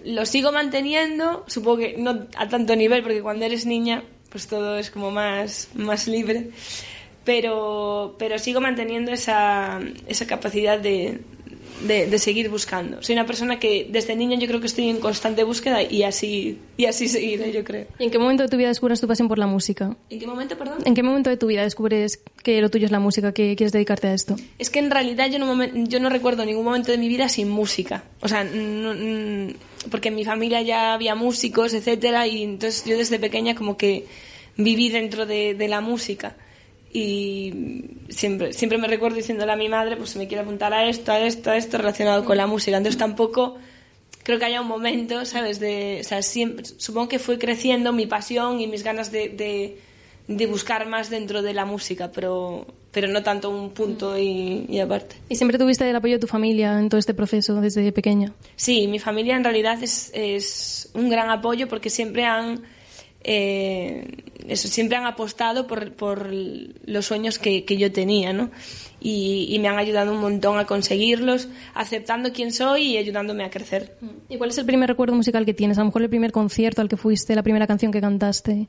lo 0.04 0.26
sigo 0.26 0.52
manteniendo, 0.52 1.44
supongo 1.46 1.78
que 1.78 1.96
no 1.98 2.26
a 2.36 2.48
tanto 2.48 2.76
nivel, 2.76 3.02
porque 3.02 3.22
cuando 3.22 3.44
eres 3.44 3.66
niña, 3.66 4.04
pues 4.30 4.46
todo 4.48 4.78
es 4.78 4.90
como 4.90 5.10
más, 5.10 5.68
más 5.74 6.08
libre. 6.08 6.50
Pero, 7.24 8.16
pero 8.18 8.38
sigo 8.38 8.60
manteniendo 8.60 9.10
esa, 9.12 9.80
esa 10.06 10.26
capacidad 10.26 10.78
de, 10.78 11.20
de, 11.84 12.18
seguir 12.18 12.48
buscando. 12.48 13.02
Soy 13.02 13.14
una 13.14 13.26
persona 13.26 13.58
que 13.58 13.88
desde 13.90 14.16
niña 14.16 14.38
yo 14.38 14.46
creo 14.46 14.60
que 14.60 14.66
estoy 14.66 14.88
en 14.88 14.98
constante 14.98 15.44
búsqueda 15.44 15.82
y 15.82 16.02
así, 16.02 16.58
y 16.76 16.86
así 16.86 17.08
seguiré, 17.08 17.52
yo 17.52 17.64
creo. 17.64 17.86
¿Y 17.98 18.04
en 18.04 18.10
qué 18.10 18.18
momento 18.18 18.42
de 18.42 18.48
tu 18.48 18.56
vida 18.56 18.68
descubres 18.68 19.00
tu 19.00 19.06
pasión 19.06 19.28
por 19.28 19.38
la 19.38 19.46
música? 19.46 19.96
¿En 20.10 20.18
qué 20.18 20.26
momento, 20.26 20.56
perdón? 20.56 20.78
¿En 20.84 20.94
qué 20.94 21.02
momento 21.02 21.30
de 21.30 21.36
tu 21.36 21.46
vida 21.46 21.62
descubres 21.62 22.20
que 22.42 22.60
lo 22.60 22.70
tuyo 22.70 22.86
es 22.86 22.92
la 22.92 23.00
música, 23.00 23.32
que 23.32 23.54
quieres 23.56 23.72
dedicarte 23.72 24.08
a 24.08 24.14
esto? 24.14 24.36
Es 24.58 24.70
que 24.70 24.78
en 24.78 24.90
realidad 24.90 25.30
yo 25.30 25.38
no, 25.38 25.64
yo 25.64 26.00
no 26.00 26.08
recuerdo 26.08 26.44
ningún 26.44 26.64
momento 26.64 26.90
de 26.90 26.98
mi 26.98 27.08
vida 27.08 27.28
sin 27.28 27.48
música. 27.48 28.04
O 28.20 28.28
sea, 28.28 28.46
porque 29.90 30.08
en 30.08 30.14
mi 30.14 30.24
familia 30.24 30.62
ya 30.62 30.94
había 30.94 31.14
músicos, 31.14 31.74
etcétera, 31.74 32.26
y 32.26 32.42
entonces 32.42 32.84
yo 32.86 32.96
desde 32.96 33.18
pequeña 33.18 33.54
como 33.54 33.76
que 33.76 34.06
viví 34.56 34.88
dentro 34.88 35.26
de, 35.26 35.54
de 35.54 35.68
la 35.68 35.80
música 35.80 36.36
y 36.96 37.52
siempre, 38.08 38.52
siempre 38.52 38.78
me 38.78 38.86
recuerdo 38.86 39.16
diciéndole 39.16 39.50
a 39.50 39.56
mi 39.56 39.68
madre, 39.68 39.96
pues 39.96 40.10
se 40.10 40.18
me 40.18 40.28
quiere 40.28 40.42
apuntar 40.42 40.72
a 40.72 40.88
esto, 40.88 41.10
a 41.10 41.18
esto, 41.18 41.50
a 41.50 41.56
esto 41.56 41.76
relacionado 41.76 42.24
con 42.24 42.36
la 42.36 42.46
música. 42.46 42.76
Entonces 42.76 42.96
tampoco 42.98 43.56
creo 44.22 44.38
que 44.38 44.44
haya 44.44 44.60
un 44.60 44.68
momento, 44.68 45.24
¿sabes? 45.24 45.58
De, 45.58 45.98
o 46.00 46.04
sea, 46.04 46.22
siempre, 46.22 46.64
supongo 46.64 47.08
que 47.08 47.18
fue 47.18 47.36
creciendo 47.36 47.92
mi 47.92 48.06
pasión 48.06 48.60
y 48.60 48.68
mis 48.68 48.84
ganas 48.84 49.10
de, 49.10 49.28
de, 49.28 49.76
de 50.28 50.46
buscar 50.46 50.86
más 50.86 51.10
dentro 51.10 51.42
de 51.42 51.52
la 51.52 51.64
música, 51.64 52.12
pero, 52.12 52.64
pero 52.92 53.08
no 53.08 53.24
tanto 53.24 53.50
un 53.50 53.70
punto 53.70 54.16
y, 54.16 54.64
y, 54.68 54.78
aparte. 54.78 55.16
¿Y 55.28 55.34
siempre 55.34 55.58
tuviste 55.58 55.90
el 55.90 55.96
apoyo 55.96 56.14
de 56.14 56.20
tu 56.20 56.28
familia 56.28 56.78
en 56.78 56.88
todo 56.90 57.00
este 57.00 57.12
proceso 57.12 57.60
desde 57.60 57.90
pequeña? 57.90 58.32
Sí, 58.54 58.86
mi 58.86 59.00
familia 59.00 59.34
en 59.34 59.42
realidad 59.42 59.82
es, 59.82 60.12
es 60.14 60.90
un 60.94 61.08
gran 61.08 61.28
apoyo 61.28 61.66
porque 61.66 61.90
siempre 61.90 62.24
han 62.24 62.62
eh, 63.24 64.06
eso, 64.46 64.68
siempre 64.68 64.96
han 64.96 65.06
apostado 65.06 65.66
por, 65.66 65.92
por 65.94 66.28
los 66.30 67.06
sueños 67.06 67.38
que, 67.38 67.64
que 67.64 67.76
yo 67.78 67.90
tenía, 67.90 68.32
¿no? 68.32 68.50
Y, 69.00 69.46
y, 69.50 69.58
me 69.58 69.68
han 69.68 69.78
ayudado 69.78 70.12
un 70.12 70.20
montón 70.20 70.58
a 70.58 70.66
conseguirlos, 70.66 71.48
aceptando 71.74 72.32
quién 72.32 72.52
soy 72.52 72.82
y 72.92 72.96
ayudándome 72.96 73.44
a 73.44 73.50
crecer. 73.50 73.96
¿Y 74.28 74.38
cuál 74.38 74.50
es 74.50 74.58
el 74.58 74.64
primer 74.64 74.88
recuerdo 74.88 75.14
musical 75.14 75.44
que 75.44 75.52
tienes? 75.52 75.76
A 75.76 75.80
lo 75.80 75.86
mejor 75.86 76.02
el 76.02 76.08
primer 76.08 76.32
concierto 76.32 76.80
al 76.80 76.88
que 76.88 76.96
fuiste, 76.96 77.34
la 77.34 77.42
primera 77.42 77.66
canción 77.66 77.92
que 77.92 78.00
cantaste. 78.00 78.66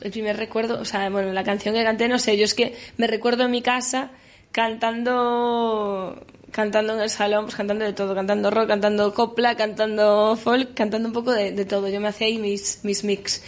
El 0.00 0.10
primer 0.10 0.36
recuerdo, 0.36 0.80
o 0.80 0.84
sea, 0.84 1.08
bueno, 1.10 1.32
la 1.32 1.44
canción 1.44 1.74
que 1.74 1.84
canté, 1.84 2.08
no 2.08 2.18
sé, 2.18 2.36
yo 2.36 2.44
es 2.44 2.54
que 2.54 2.74
me 2.96 3.06
recuerdo 3.06 3.44
en 3.44 3.50
mi 3.50 3.62
casa 3.62 4.10
cantando 4.52 6.24
cantando 6.52 6.94
en 6.94 7.00
el 7.00 7.10
salón, 7.10 7.46
pues 7.46 7.56
cantando 7.56 7.84
de 7.84 7.92
todo, 7.92 8.14
cantando 8.14 8.50
rock, 8.50 8.68
cantando 8.68 9.12
copla, 9.12 9.56
cantando 9.56 10.36
folk, 10.36 10.74
cantando 10.74 11.08
un 11.08 11.14
poco 11.14 11.32
de, 11.32 11.50
de 11.50 11.64
todo. 11.64 11.88
Yo 11.88 11.98
me 12.00 12.08
hacía 12.08 12.28
ahí 12.28 12.38
mis, 12.38 12.80
mis 12.84 13.02
mix. 13.02 13.42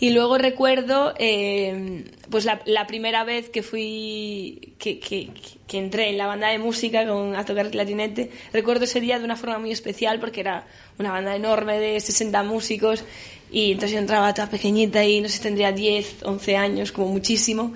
Y 0.00 0.10
luego 0.10 0.38
recuerdo, 0.38 1.14
eh, 1.18 2.04
pues 2.30 2.44
la, 2.44 2.86
primera 2.86 3.24
vez 3.24 3.48
que 3.48 3.62
fui, 3.62 4.74
que, 4.78 4.98
que, 5.00 5.78
entré 5.78 6.10
en 6.10 6.18
la 6.18 6.26
banda 6.26 6.48
de 6.48 6.58
música 6.58 7.06
con, 7.06 7.34
a 7.34 7.44
tocar 7.44 7.70
clarinete, 7.70 8.30
recuerdo 8.52 8.84
ese 8.84 9.00
día 9.00 9.18
de 9.18 9.24
una 9.24 9.36
forma 9.36 9.58
muy 9.58 9.72
especial 9.72 10.20
porque 10.20 10.40
era 10.40 10.66
una 10.98 11.10
banda 11.10 11.34
enorme 11.34 11.78
de 11.78 11.98
60 11.98 12.42
músicos 12.44 13.04
y 13.50 13.72
entonces 13.72 13.92
yo 13.92 13.98
entraba 13.98 14.32
toda 14.34 14.48
pequeñita 14.48 15.04
y 15.04 15.20
no 15.20 15.28
sé, 15.28 15.42
tendría 15.42 15.72
10, 15.72 16.22
11 16.24 16.56
años, 16.56 16.92
como 16.92 17.08
muchísimo, 17.08 17.72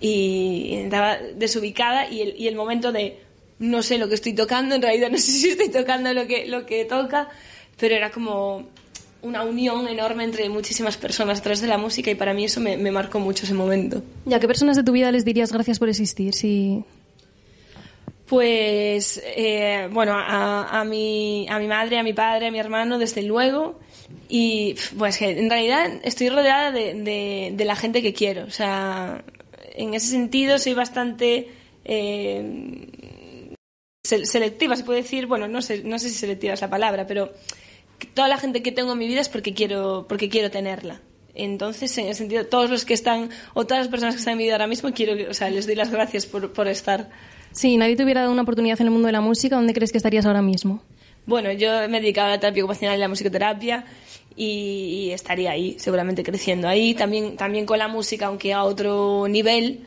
y 0.00 0.74
estaba 0.74 1.16
desubicada 1.34 2.10
y 2.10 2.22
el, 2.22 2.34
y 2.36 2.48
el 2.48 2.54
momento 2.54 2.92
de 2.92 3.27
no 3.58 3.82
sé 3.82 3.98
lo 3.98 4.08
que 4.08 4.14
estoy 4.14 4.34
tocando, 4.34 4.74
en 4.74 4.82
realidad 4.82 5.10
no 5.10 5.18
sé 5.18 5.32
si 5.32 5.50
estoy 5.50 5.68
tocando 5.68 6.12
lo 6.12 6.26
que, 6.26 6.46
lo 6.46 6.66
que 6.66 6.84
toca, 6.84 7.28
pero 7.78 7.94
era 7.94 8.10
como 8.10 8.66
una 9.20 9.42
unión 9.42 9.88
enorme 9.88 10.24
entre 10.24 10.48
muchísimas 10.48 10.96
personas 10.96 11.40
a 11.40 11.42
través 11.42 11.60
de 11.60 11.66
la 11.66 11.78
música 11.78 12.10
y 12.10 12.14
para 12.14 12.34
mí 12.34 12.44
eso 12.44 12.60
me, 12.60 12.76
me 12.76 12.92
marcó 12.92 13.18
mucho 13.18 13.44
ese 13.44 13.54
momento. 13.54 14.02
¿Y 14.26 14.34
a 14.34 14.40
qué 14.40 14.46
personas 14.46 14.76
de 14.76 14.84
tu 14.84 14.92
vida 14.92 15.10
les 15.10 15.24
dirías 15.24 15.52
gracias 15.52 15.78
por 15.78 15.88
existir? 15.88 16.34
Si... 16.34 16.84
Pues, 18.26 19.20
eh, 19.24 19.88
bueno, 19.90 20.12
a, 20.14 20.80
a, 20.80 20.84
mi, 20.84 21.46
a 21.48 21.58
mi 21.58 21.66
madre, 21.66 21.98
a 21.98 22.02
mi 22.02 22.12
padre, 22.12 22.48
a 22.48 22.50
mi 22.50 22.58
hermano, 22.58 22.98
desde 22.98 23.22
luego. 23.22 23.80
Y 24.28 24.76
pues 24.98 25.18
que 25.18 25.30
en 25.30 25.48
realidad 25.48 25.90
estoy 26.02 26.28
rodeada 26.28 26.70
de, 26.70 26.94
de, 26.94 27.52
de 27.54 27.64
la 27.64 27.74
gente 27.74 28.02
que 28.02 28.12
quiero. 28.12 28.44
O 28.44 28.50
sea, 28.50 29.24
en 29.74 29.94
ese 29.94 30.08
sentido 30.08 30.58
soy 30.58 30.74
bastante... 30.74 31.48
Eh, 31.84 32.86
selectiva, 34.08 34.76
se 34.76 34.84
puede 34.84 35.02
decir, 35.02 35.26
bueno, 35.26 35.48
no 35.48 35.62
sé, 35.62 35.82
no 35.84 35.98
sé 35.98 36.08
si 36.08 36.16
selectiva 36.16 36.54
es 36.54 36.60
la 36.60 36.70
palabra, 36.70 37.06
pero 37.06 37.32
toda 38.14 38.28
la 38.28 38.38
gente 38.38 38.62
que 38.62 38.72
tengo 38.72 38.92
en 38.92 38.98
mi 38.98 39.06
vida 39.06 39.20
es 39.20 39.28
porque 39.28 39.54
quiero, 39.54 40.06
porque 40.08 40.28
quiero 40.28 40.50
tenerla. 40.50 41.00
Entonces, 41.34 41.96
en 41.98 42.08
el 42.08 42.14
sentido, 42.14 42.46
todos 42.46 42.68
los 42.68 42.84
que 42.84 42.94
están, 42.94 43.30
o 43.54 43.64
todas 43.64 43.84
las 43.84 43.88
personas 43.88 44.14
que 44.14 44.18
están 44.18 44.32
en 44.32 44.38
mi 44.38 44.44
vida 44.44 44.54
ahora 44.54 44.66
mismo, 44.66 44.92
quiero, 44.92 45.30
o 45.30 45.34
sea, 45.34 45.50
les 45.50 45.66
doy 45.66 45.76
las 45.76 45.90
gracias 45.90 46.26
por, 46.26 46.52
por 46.52 46.66
estar. 46.66 47.10
Si 47.52 47.76
nadie 47.76 47.96
te 47.96 48.02
hubiera 48.02 48.22
dado 48.22 48.32
una 48.32 48.42
oportunidad 48.42 48.80
en 48.80 48.88
el 48.88 48.92
mundo 48.92 49.06
de 49.06 49.12
la 49.12 49.20
música, 49.20 49.56
¿dónde 49.56 49.72
crees 49.72 49.92
que 49.92 49.98
estarías 49.98 50.26
ahora 50.26 50.42
mismo? 50.42 50.82
Bueno, 51.26 51.52
yo 51.52 51.88
me 51.88 51.98
he 51.98 52.00
dedicado 52.00 52.28
a 52.28 52.30
la 52.30 52.40
terapia 52.40 52.64
ocupacional 52.64 52.96
y 52.96 53.00
la 53.00 53.08
musicoterapia 53.08 53.84
y, 54.34 54.44
y 54.44 55.10
estaría 55.12 55.50
ahí, 55.50 55.76
seguramente 55.78 56.22
creciendo 56.22 56.66
ahí, 56.68 56.94
también, 56.94 57.36
también 57.36 57.66
con 57.66 57.78
la 57.78 57.86
música, 57.86 58.26
aunque 58.26 58.52
a 58.52 58.64
otro 58.64 59.26
nivel, 59.28 59.84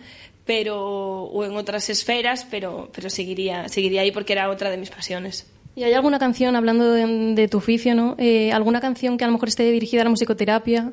pero 0.51 0.83
o 0.83 1.45
en 1.45 1.55
otras 1.55 1.89
esferas, 1.89 2.45
pero, 2.51 2.89
pero 2.93 3.09
seguiría, 3.09 3.69
seguiría 3.69 4.01
ahí 4.01 4.11
porque 4.11 4.33
era 4.33 4.49
otra 4.49 4.69
de 4.69 4.75
mis 4.75 4.89
pasiones. 4.89 5.49
¿Y 5.77 5.83
hay 5.83 5.93
alguna 5.93 6.19
canción, 6.19 6.57
hablando 6.57 6.91
de, 6.91 7.07
de 7.35 7.47
tu 7.47 7.59
oficio, 7.59 7.95
¿no? 7.95 8.15
Eh, 8.17 8.51
alguna 8.51 8.81
canción 8.81 9.17
que 9.17 9.23
a 9.23 9.27
lo 9.27 9.33
mejor 9.33 9.47
esté 9.47 9.63
dirigida 9.71 10.01
a 10.01 10.03
la 10.03 10.09
musicoterapia? 10.09 10.91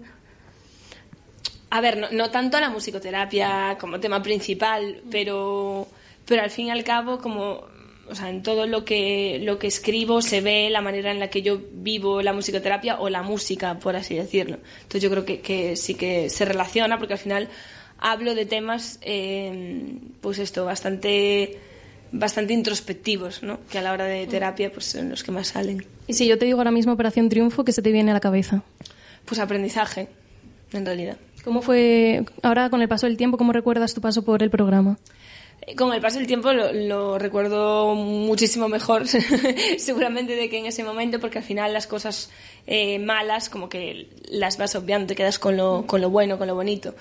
A 1.71 1.81
ver, 1.81 1.99
no, 1.99 2.07
no 2.13 2.31
tanto 2.31 2.57
a 2.57 2.61
la 2.61 2.71
musicoterapia 2.71 3.77
como 3.81 3.99
tema 3.99 4.23
principal, 4.23 5.03
pero, 5.11 5.89
pero 6.25 6.43
al 6.43 6.51
fin 6.51 6.69
y 6.69 6.71
al 6.71 6.85
cabo, 6.85 7.19
como 7.19 7.65
o 8.09 8.15
sea, 8.15 8.31
en 8.31 8.45
todo 8.45 8.69
lo 8.69 8.85
que, 8.85 9.41
lo 9.43 9.59
que 9.59 9.67
escribo 9.67 10.23
se 10.23 10.41
ve 10.41 10.71
la 10.71 10.81
manera 10.81 11.11
en 11.11 11.19
la 11.19 11.31
que 11.31 11.43
yo 11.43 11.59
vivo 11.73 12.23
la 12.23 12.33
musicoterapia 12.33 13.01
o 13.01 13.09
la 13.09 13.25
música, 13.25 13.77
por 13.81 13.97
así 13.97 14.15
decirlo. 14.15 14.59
Entonces 14.77 15.03
yo 15.03 15.11
creo 15.11 15.25
que, 15.25 15.41
que 15.41 15.75
sí 15.75 15.97
que 15.97 16.31
se 16.31 16.45
relaciona 16.45 16.97
porque 16.97 17.15
al 17.15 17.19
final 17.19 17.49
hablo 17.99 18.35
de 18.35 18.47
temas, 18.47 18.99
eh, 19.03 19.99
pues 20.21 20.39
esto, 20.39 20.65
bastante 20.65 21.59
bastante 22.13 22.55
introspectivos, 22.55 23.43
¿no? 23.43 23.59
Que 23.71 23.79
a 23.79 23.83
la 23.83 23.93
hora 23.93 24.05
de 24.05 24.27
terapia, 24.27 24.73
pues 24.73 24.87
son 24.87 25.11
los 25.11 25.23
que 25.23 25.31
más 25.31 25.49
salen. 25.49 25.85
Y 26.07 26.15
si 26.15 26.27
yo 26.27 26.39
te 26.39 26.47
digo 26.47 26.59
ahora 26.59 26.71
mismo 26.71 26.93
Operación 26.93 27.29
Triunfo, 27.29 27.65
¿qué 27.65 27.73
se 27.73 27.83
te 27.83 27.93
viene 27.93 28.11
a 28.11 28.15
la 28.15 28.21
cabeza? 28.21 28.63
Pues 29.25 29.41
aprendizaje, 29.41 30.09
en 30.73 30.87
realidad. 30.87 31.19
¿Cómo 31.45 31.63
fue, 31.63 32.25
ahora 32.43 32.71
con 32.71 32.83
el 32.83 32.89
paso 32.89 33.07
del 33.07 33.17
tiempo, 33.17 33.39
cómo 33.39 33.53
recuerdas 33.53 33.95
tu 33.95 34.01
paso 34.01 34.25
por 34.25 34.43
el 34.43 34.51
programa? 34.51 34.99
Eh, 35.67 35.75
con 35.75 35.93
el 35.93 36.01
paso 36.01 36.19
del 36.19 36.27
tiempo 36.27 36.53
lo, 36.53 36.73
lo 36.73 37.19
recuerdo 37.19 37.95
muchísimo 37.95 38.69
mejor, 38.69 39.07
seguramente, 39.79 40.35
de 40.35 40.49
que 40.49 40.59
en 40.59 40.67
ese 40.67 40.85
momento, 40.85 41.21
porque 41.21 41.39
al 41.39 41.45
final 41.45 41.73
las 41.73 41.87
cosas 41.87 42.31
eh, 42.67 42.99
malas, 42.99 43.49
como 43.49 43.69
que 43.69 44.09
las 44.31 44.57
vas 44.57 44.75
obviando, 44.75 45.09
te 45.09 45.15
quedas 45.15 45.39
con 45.39 45.57
lo, 45.57 45.85
con 45.87 46.01
lo 46.01 46.11
bueno, 46.11 46.39
con 46.39 46.47
lo 46.47 46.55
bonito 46.55 46.95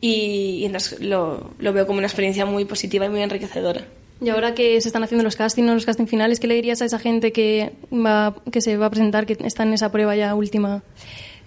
y, 0.00 0.64
y 0.64 1.04
lo, 1.04 1.52
lo, 1.58 1.72
veo 1.72 1.86
como 1.86 1.98
una 1.98 2.06
experiencia 2.06 2.46
muy 2.46 2.64
positiva 2.64 3.06
y 3.06 3.08
muy 3.08 3.22
enriquecedora. 3.22 3.84
Y 4.22 4.28
ahora 4.28 4.54
que 4.54 4.80
se 4.80 4.88
están 4.88 5.02
haciendo 5.02 5.24
los 5.24 5.36
castings, 5.36 5.70
los 5.70 5.86
casting 5.86 6.06
finales, 6.06 6.40
¿qué 6.40 6.46
le 6.46 6.54
dirías 6.54 6.82
a 6.82 6.84
esa 6.84 6.98
gente 6.98 7.32
que, 7.32 7.72
va, 7.92 8.34
que 8.50 8.60
se 8.60 8.76
va 8.76 8.86
a 8.86 8.90
presentar, 8.90 9.26
que 9.26 9.36
está 9.44 9.62
en 9.62 9.72
esa 9.72 9.90
prueba 9.90 10.14
ya 10.14 10.34
última? 10.34 10.82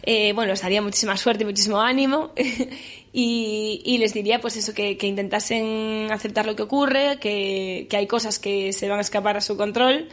Eh, 0.05 0.33
bueno, 0.33 0.51
les 0.51 0.61
daría 0.61 0.81
muchísima 0.81 1.15
suerte 1.15 1.43
y 1.43 1.45
muchísimo 1.45 1.79
ánimo 1.79 2.31
y, 3.13 3.81
y, 3.85 3.97
les 3.99 4.13
diría 4.13 4.41
pues 4.41 4.57
eso, 4.57 4.73
que, 4.73 4.97
que, 4.97 5.07
intentasen 5.07 6.11
aceptar 6.11 6.45
lo 6.45 6.55
que 6.55 6.63
ocurre, 6.63 7.19
que, 7.21 7.87
que 7.89 7.97
hay 7.97 8.07
cosas 8.07 8.37
que 8.37 8.73
se 8.73 8.89
van 8.89 8.97
a 8.97 9.01
escapar 9.01 9.37
a 9.37 9.41
su 9.41 9.55
control 9.55 10.09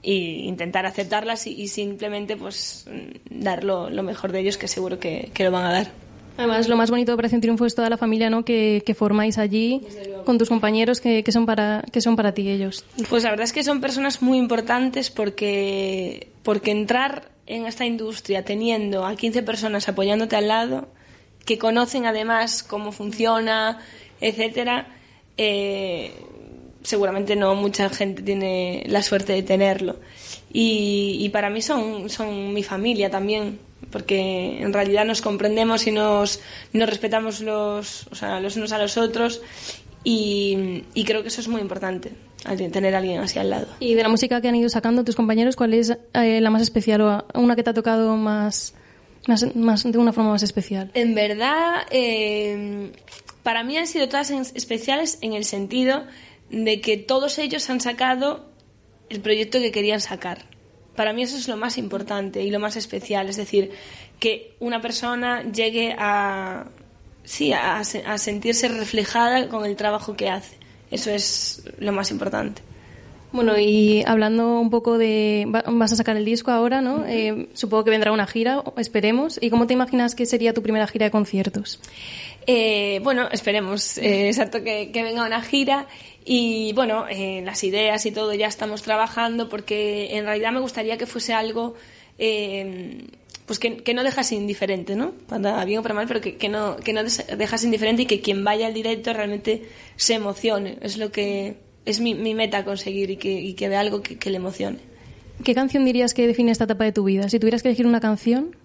y 0.00 0.46
intentar 0.46 0.86
aceptarlas 0.86 1.46
y, 1.46 1.60
y 1.60 1.68
simplemente 1.68 2.36
pues 2.36 2.86
dar 3.28 3.64
lo, 3.64 3.90
lo, 3.90 4.02
mejor 4.02 4.32
de 4.32 4.40
ellos 4.40 4.56
que 4.56 4.68
seguro 4.68 4.98
que, 4.98 5.30
que 5.34 5.44
lo 5.44 5.50
van 5.50 5.64
a 5.64 5.72
dar. 5.72 6.03
Además, 6.36 6.68
lo 6.68 6.76
más 6.76 6.90
bonito 6.90 7.12
de 7.12 7.14
Operación 7.14 7.40
Triunfo 7.40 7.64
es 7.64 7.74
toda 7.74 7.88
la 7.88 7.96
familia 7.96 8.28
¿no? 8.28 8.44
que, 8.44 8.82
que 8.84 8.94
formáis 8.94 9.38
allí 9.38 9.82
con 10.24 10.38
tus 10.38 10.48
compañeros 10.48 11.00
que, 11.00 11.22
que, 11.22 11.32
son 11.32 11.46
para, 11.46 11.84
que 11.92 12.00
son 12.00 12.16
para 12.16 12.32
ti 12.32 12.48
ellos. 12.48 12.84
Pues 13.08 13.22
la 13.22 13.30
verdad 13.30 13.44
es 13.44 13.52
que 13.52 13.62
son 13.62 13.80
personas 13.80 14.20
muy 14.22 14.38
importantes 14.38 15.10
porque, 15.10 16.28
porque 16.42 16.70
entrar 16.70 17.30
en 17.46 17.66
esta 17.66 17.84
industria 17.84 18.44
teniendo 18.44 19.06
a 19.06 19.14
15 19.14 19.42
personas 19.42 19.88
apoyándote 19.88 20.36
al 20.36 20.48
lado, 20.48 20.88
que 21.44 21.58
conocen 21.58 22.06
además 22.06 22.62
cómo 22.62 22.90
funciona, 22.90 23.78
etcétera, 24.20 24.88
eh, 25.36 26.12
seguramente 26.82 27.36
no 27.36 27.54
mucha 27.54 27.88
gente 27.90 28.22
tiene 28.22 28.84
la 28.86 29.02
suerte 29.02 29.34
de 29.34 29.42
tenerlo. 29.42 29.96
Y, 30.52 31.18
y 31.20 31.28
para 31.30 31.50
mí 31.50 31.60
son, 31.60 32.08
son 32.08 32.52
mi 32.52 32.62
familia 32.62 33.10
también 33.10 33.58
porque 33.90 34.62
en 34.62 34.72
realidad 34.72 35.04
nos 35.04 35.22
comprendemos 35.22 35.86
y 35.86 35.92
nos, 35.92 36.40
nos 36.72 36.88
respetamos 36.88 37.40
los, 37.40 38.06
o 38.08 38.14
sea, 38.14 38.40
los 38.40 38.56
unos 38.56 38.72
a 38.72 38.78
los 38.78 38.96
otros 38.96 39.42
y, 40.04 40.84
y 40.94 41.04
creo 41.04 41.22
que 41.22 41.28
eso 41.28 41.40
es 41.40 41.48
muy 41.48 41.60
importante, 41.60 42.12
tener 42.72 42.94
a 42.94 42.98
alguien 42.98 43.20
así 43.20 43.38
al 43.38 43.50
lado. 43.50 43.66
Y 43.80 43.94
de 43.94 44.02
la 44.02 44.08
música 44.08 44.40
que 44.40 44.48
han 44.48 44.56
ido 44.56 44.68
sacando 44.68 45.02
tus 45.04 45.16
compañeros, 45.16 45.56
¿cuál 45.56 45.74
es 45.74 45.96
eh, 46.12 46.40
la 46.40 46.50
más 46.50 46.62
especial 46.62 47.00
o 47.00 47.24
una 47.34 47.56
que 47.56 47.62
te 47.62 47.70
ha 47.70 47.74
tocado 47.74 48.16
más, 48.16 48.74
más, 49.26 49.56
más 49.56 49.90
de 49.90 49.98
una 49.98 50.12
forma 50.12 50.30
más 50.30 50.42
especial? 50.42 50.90
En 50.94 51.14
verdad, 51.14 51.86
eh, 51.90 52.92
para 53.42 53.64
mí 53.64 53.78
han 53.78 53.86
sido 53.86 54.08
todas 54.08 54.30
especiales 54.30 55.18
en 55.22 55.32
el 55.32 55.44
sentido 55.44 56.04
de 56.50 56.80
que 56.80 56.96
todos 56.96 57.38
ellos 57.38 57.68
han 57.70 57.80
sacado 57.80 58.50
el 59.08 59.20
proyecto 59.20 59.58
que 59.58 59.72
querían 59.72 60.00
sacar. 60.00 60.53
Para 60.96 61.12
mí 61.12 61.22
eso 61.22 61.36
es 61.36 61.48
lo 61.48 61.56
más 61.56 61.78
importante 61.78 62.42
y 62.42 62.50
lo 62.50 62.60
más 62.60 62.76
especial, 62.76 63.28
es 63.28 63.36
decir, 63.36 63.72
que 64.20 64.54
una 64.60 64.80
persona 64.80 65.42
llegue 65.42 65.94
a, 65.98 66.66
sí, 67.24 67.52
a, 67.52 67.78
a 67.78 68.18
sentirse 68.18 68.68
reflejada 68.68 69.48
con 69.48 69.64
el 69.64 69.76
trabajo 69.76 70.16
que 70.16 70.28
hace. 70.28 70.56
Eso 70.90 71.10
es 71.10 71.64
lo 71.78 71.92
más 71.92 72.10
importante. 72.10 72.62
Bueno, 73.34 73.58
y 73.58 74.04
hablando 74.06 74.60
un 74.60 74.70
poco 74.70 74.96
de... 74.96 75.44
Vas 75.48 75.90
a 75.90 75.96
sacar 75.96 76.16
el 76.16 76.24
disco 76.24 76.52
ahora, 76.52 76.80
¿no? 76.80 77.04
Eh, 77.04 77.48
supongo 77.52 77.82
que 77.82 77.90
vendrá 77.90 78.12
una 78.12 78.28
gira, 78.28 78.62
esperemos. 78.76 79.40
¿Y 79.42 79.50
cómo 79.50 79.66
te 79.66 79.74
imaginas 79.74 80.14
que 80.14 80.24
sería 80.24 80.54
tu 80.54 80.62
primera 80.62 80.86
gira 80.86 81.06
de 81.06 81.10
conciertos? 81.10 81.80
Eh, 82.46 83.00
bueno, 83.02 83.28
esperemos, 83.32 83.98
eh, 83.98 84.28
exacto, 84.28 84.62
que, 84.62 84.92
que, 84.92 85.02
venga 85.02 85.26
una 85.26 85.42
gira. 85.42 85.88
Y 86.24 86.74
bueno, 86.74 87.06
eh, 87.10 87.42
las 87.44 87.64
ideas 87.64 88.06
y 88.06 88.12
todo 88.12 88.32
ya 88.34 88.46
estamos 88.46 88.82
trabajando 88.82 89.48
porque 89.48 90.16
en 90.16 90.26
realidad 90.26 90.52
me 90.52 90.60
gustaría 90.60 90.96
que 90.96 91.06
fuese 91.06 91.32
algo 91.32 91.74
pues 92.16 93.58
que, 93.58 93.78
que, 93.78 93.94
no 93.94 94.04
dejas 94.04 94.30
indiferente, 94.30 94.94
¿no? 94.94 95.10
Para 95.26 95.64
bien 95.64 95.80
o 95.80 95.82
para 95.82 95.96
mal, 95.96 96.06
pero 96.06 96.20
que, 96.20 96.36
que, 96.36 96.48
no, 96.48 96.76
que 96.76 96.92
no 96.92 97.02
dejas 97.02 97.64
indiferente 97.64 98.02
y 98.02 98.06
que 98.06 98.20
quien 98.20 98.44
vaya 98.44 98.68
al 98.68 98.74
directo 98.74 99.12
realmente 99.12 99.68
se 99.96 100.14
emocione. 100.14 100.78
Es 100.82 100.98
lo 100.98 101.10
que 101.10 101.63
es 101.86 102.00
mi, 102.00 102.14
mi 102.14 102.34
meta 102.34 102.64
conseguir 102.64 103.10
y 103.10 103.16
que, 103.16 103.32
y 103.32 103.54
que 103.54 103.68
vea 103.68 103.80
algo 103.80 104.02
que, 104.02 104.18
que, 104.18 104.30
le 104.30 104.36
emocione. 104.36 104.78
¿Qué 105.42 105.54
canción 105.54 105.84
dirías 105.84 106.14
que 106.14 106.26
define 106.26 106.52
esta 106.52 106.64
etapa 106.64 106.84
de 106.84 106.92
tu 106.92 107.04
vida? 107.04 107.28
Si 107.28 107.38
tuvieras 107.38 107.62
que 107.62 107.68
elegir 107.68 107.86
una 107.86 108.00
canción. 108.00 108.56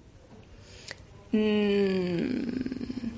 Mm, 1.32 3.10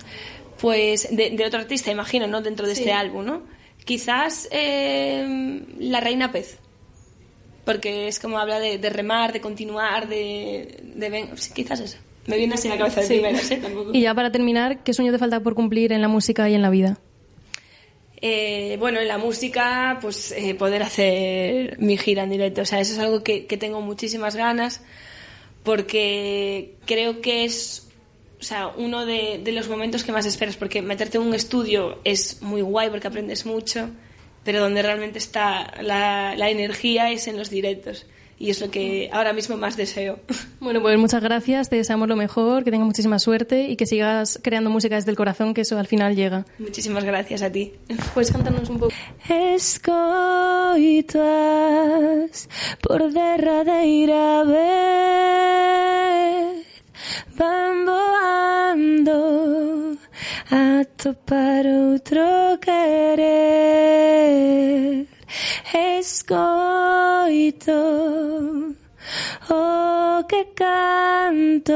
pues 0.60 1.08
de, 1.15 1.31
de, 1.31 1.46
otro 1.46 1.60
artista, 1.60 1.91
imagino, 1.91 2.27
¿no? 2.27 2.41
Dentro 2.41 2.67
de 2.67 2.75
sí. 2.75 2.81
este 2.81 2.93
álbum, 2.93 3.25
¿no? 3.25 3.43
Quizás 3.86 4.48
eh, 4.51 5.63
La 5.79 6.00
Reina 6.00 6.31
Pez 6.31 6.58
porque 7.65 8.08
es 8.08 8.20
como 8.20 8.39
habla 8.39 8.60
de, 8.60 8.77
de 8.77 8.89
remar, 8.89 9.34
de 9.34 9.41
continuar, 9.41 10.08
de, 10.08 10.79
de 10.96 11.29
sí, 11.36 11.51
quizás 11.53 11.79
eso. 11.79 11.98
Me 12.27 12.38
viene 12.38 12.55
así 12.55 12.67
la 12.67 12.77
cabeza 12.77 13.01
de 13.01 13.08
sí. 13.08 13.13
primeras, 13.13 13.50
¿eh? 13.51 13.58
Tampoco. 13.58 13.91
Y 13.93 14.01
ya 14.01 14.13
para 14.13 14.31
terminar, 14.31 14.84
¿qué 14.84 14.93
sueño 14.93 15.12
te 15.12 15.17
falta 15.17 15.39
por 15.39 15.55
cumplir 15.55 15.91
en 15.91 16.01
la 16.01 16.08
música 16.08 16.50
y 16.50 16.53
en 16.53 16.62
la 16.62 16.70
vida? 16.70 16.98
Eh, 18.21 18.77
bueno, 18.79 18.99
en 18.99 19.07
la 19.07 19.17
música, 19.17 19.97
pues 19.99 20.31
eh, 20.31 20.53
poder 20.53 20.83
hacer 20.83 21.79
mi 21.79 21.97
gira 21.97 22.23
en 22.23 22.29
directo. 22.29 22.61
O 22.61 22.65
sea, 22.65 22.79
eso 22.79 22.93
es 22.93 22.99
algo 22.99 23.23
que, 23.23 23.41
tengo 23.59 23.81
muchísimas 23.81 24.35
ganas 24.35 24.81
porque 25.63 26.75
creo 26.85 27.21
que 27.21 27.45
es 27.45 27.87
o 28.39 28.43
sea, 28.43 28.69
uno 28.69 29.05
de, 29.05 29.43
los 29.53 29.69
momentos 29.69 30.03
que 30.03 30.11
más 30.11 30.25
esperas, 30.25 30.55
porque 30.57 30.81
meterte 30.81 31.19
en 31.19 31.23
un 31.25 31.35
estudio 31.35 31.99
es 32.03 32.41
muy 32.41 32.61
guay 32.61 32.89
porque 32.89 33.07
aprendes 33.07 33.45
mucho, 33.45 33.89
pero 34.43 34.61
donde 34.61 34.81
realmente 34.81 35.19
está 35.19 35.71
la, 35.83 36.49
energía 36.49 37.11
es 37.11 37.27
en 37.27 37.37
los 37.37 37.51
directos. 37.51 38.07
Y 38.41 38.50
es 38.50 38.60
lo 38.60 38.71
que 38.71 39.07
ahora 39.13 39.33
mismo 39.33 39.55
más 39.55 39.77
deseo. 39.77 40.19
Bueno, 40.62 40.79
pues 40.79 40.98
muchas 41.00 41.24
gracias, 41.24 41.69
te 41.69 41.75
deseamos 41.77 42.07
lo 42.07 42.15
mejor, 42.15 42.63
que 42.63 42.69
tengas 42.69 42.86
muchísima 42.86 43.17
suerte 43.17 43.67
y 43.69 43.75
que 43.77 43.88
sigas 43.88 44.39
creando 44.43 44.69
música 44.69 44.93
desde 44.93 45.10
el 45.10 45.17
corazón, 45.17 45.55
que 45.55 45.62
eso 45.62 45.79
al 45.79 45.88
final 45.88 46.15
llega. 46.15 46.45
Muchísimas 46.60 47.03
gracias 47.03 47.41
a 47.41 47.51
ti. 47.51 47.74
Puedes 48.13 48.31
cantarnos 48.31 48.69
un 48.69 48.77
poco. 48.77 48.93
Escoitas 49.27 49.98
por 52.80 53.12
derradeira 53.12 54.43
vez 54.43 54.62
van 57.36 57.86
voando 57.88 59.17
a 60.51 60.86
topar 60.95 61.65
outro 61.65 62.60
querer 62.62 63.82
escoito. 66.01 67.71
O 69.49 70.23
que 70.27 70.45
canto. 70.55 71.73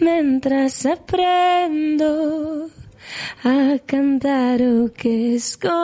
Mentras 0.00 0.86
aprendo 0.86 2.70
a 3.44 3.78
cantar 3.86 4.60
o 4.62 4.90
que 4.90 5.34
escoito. 5.36 5.74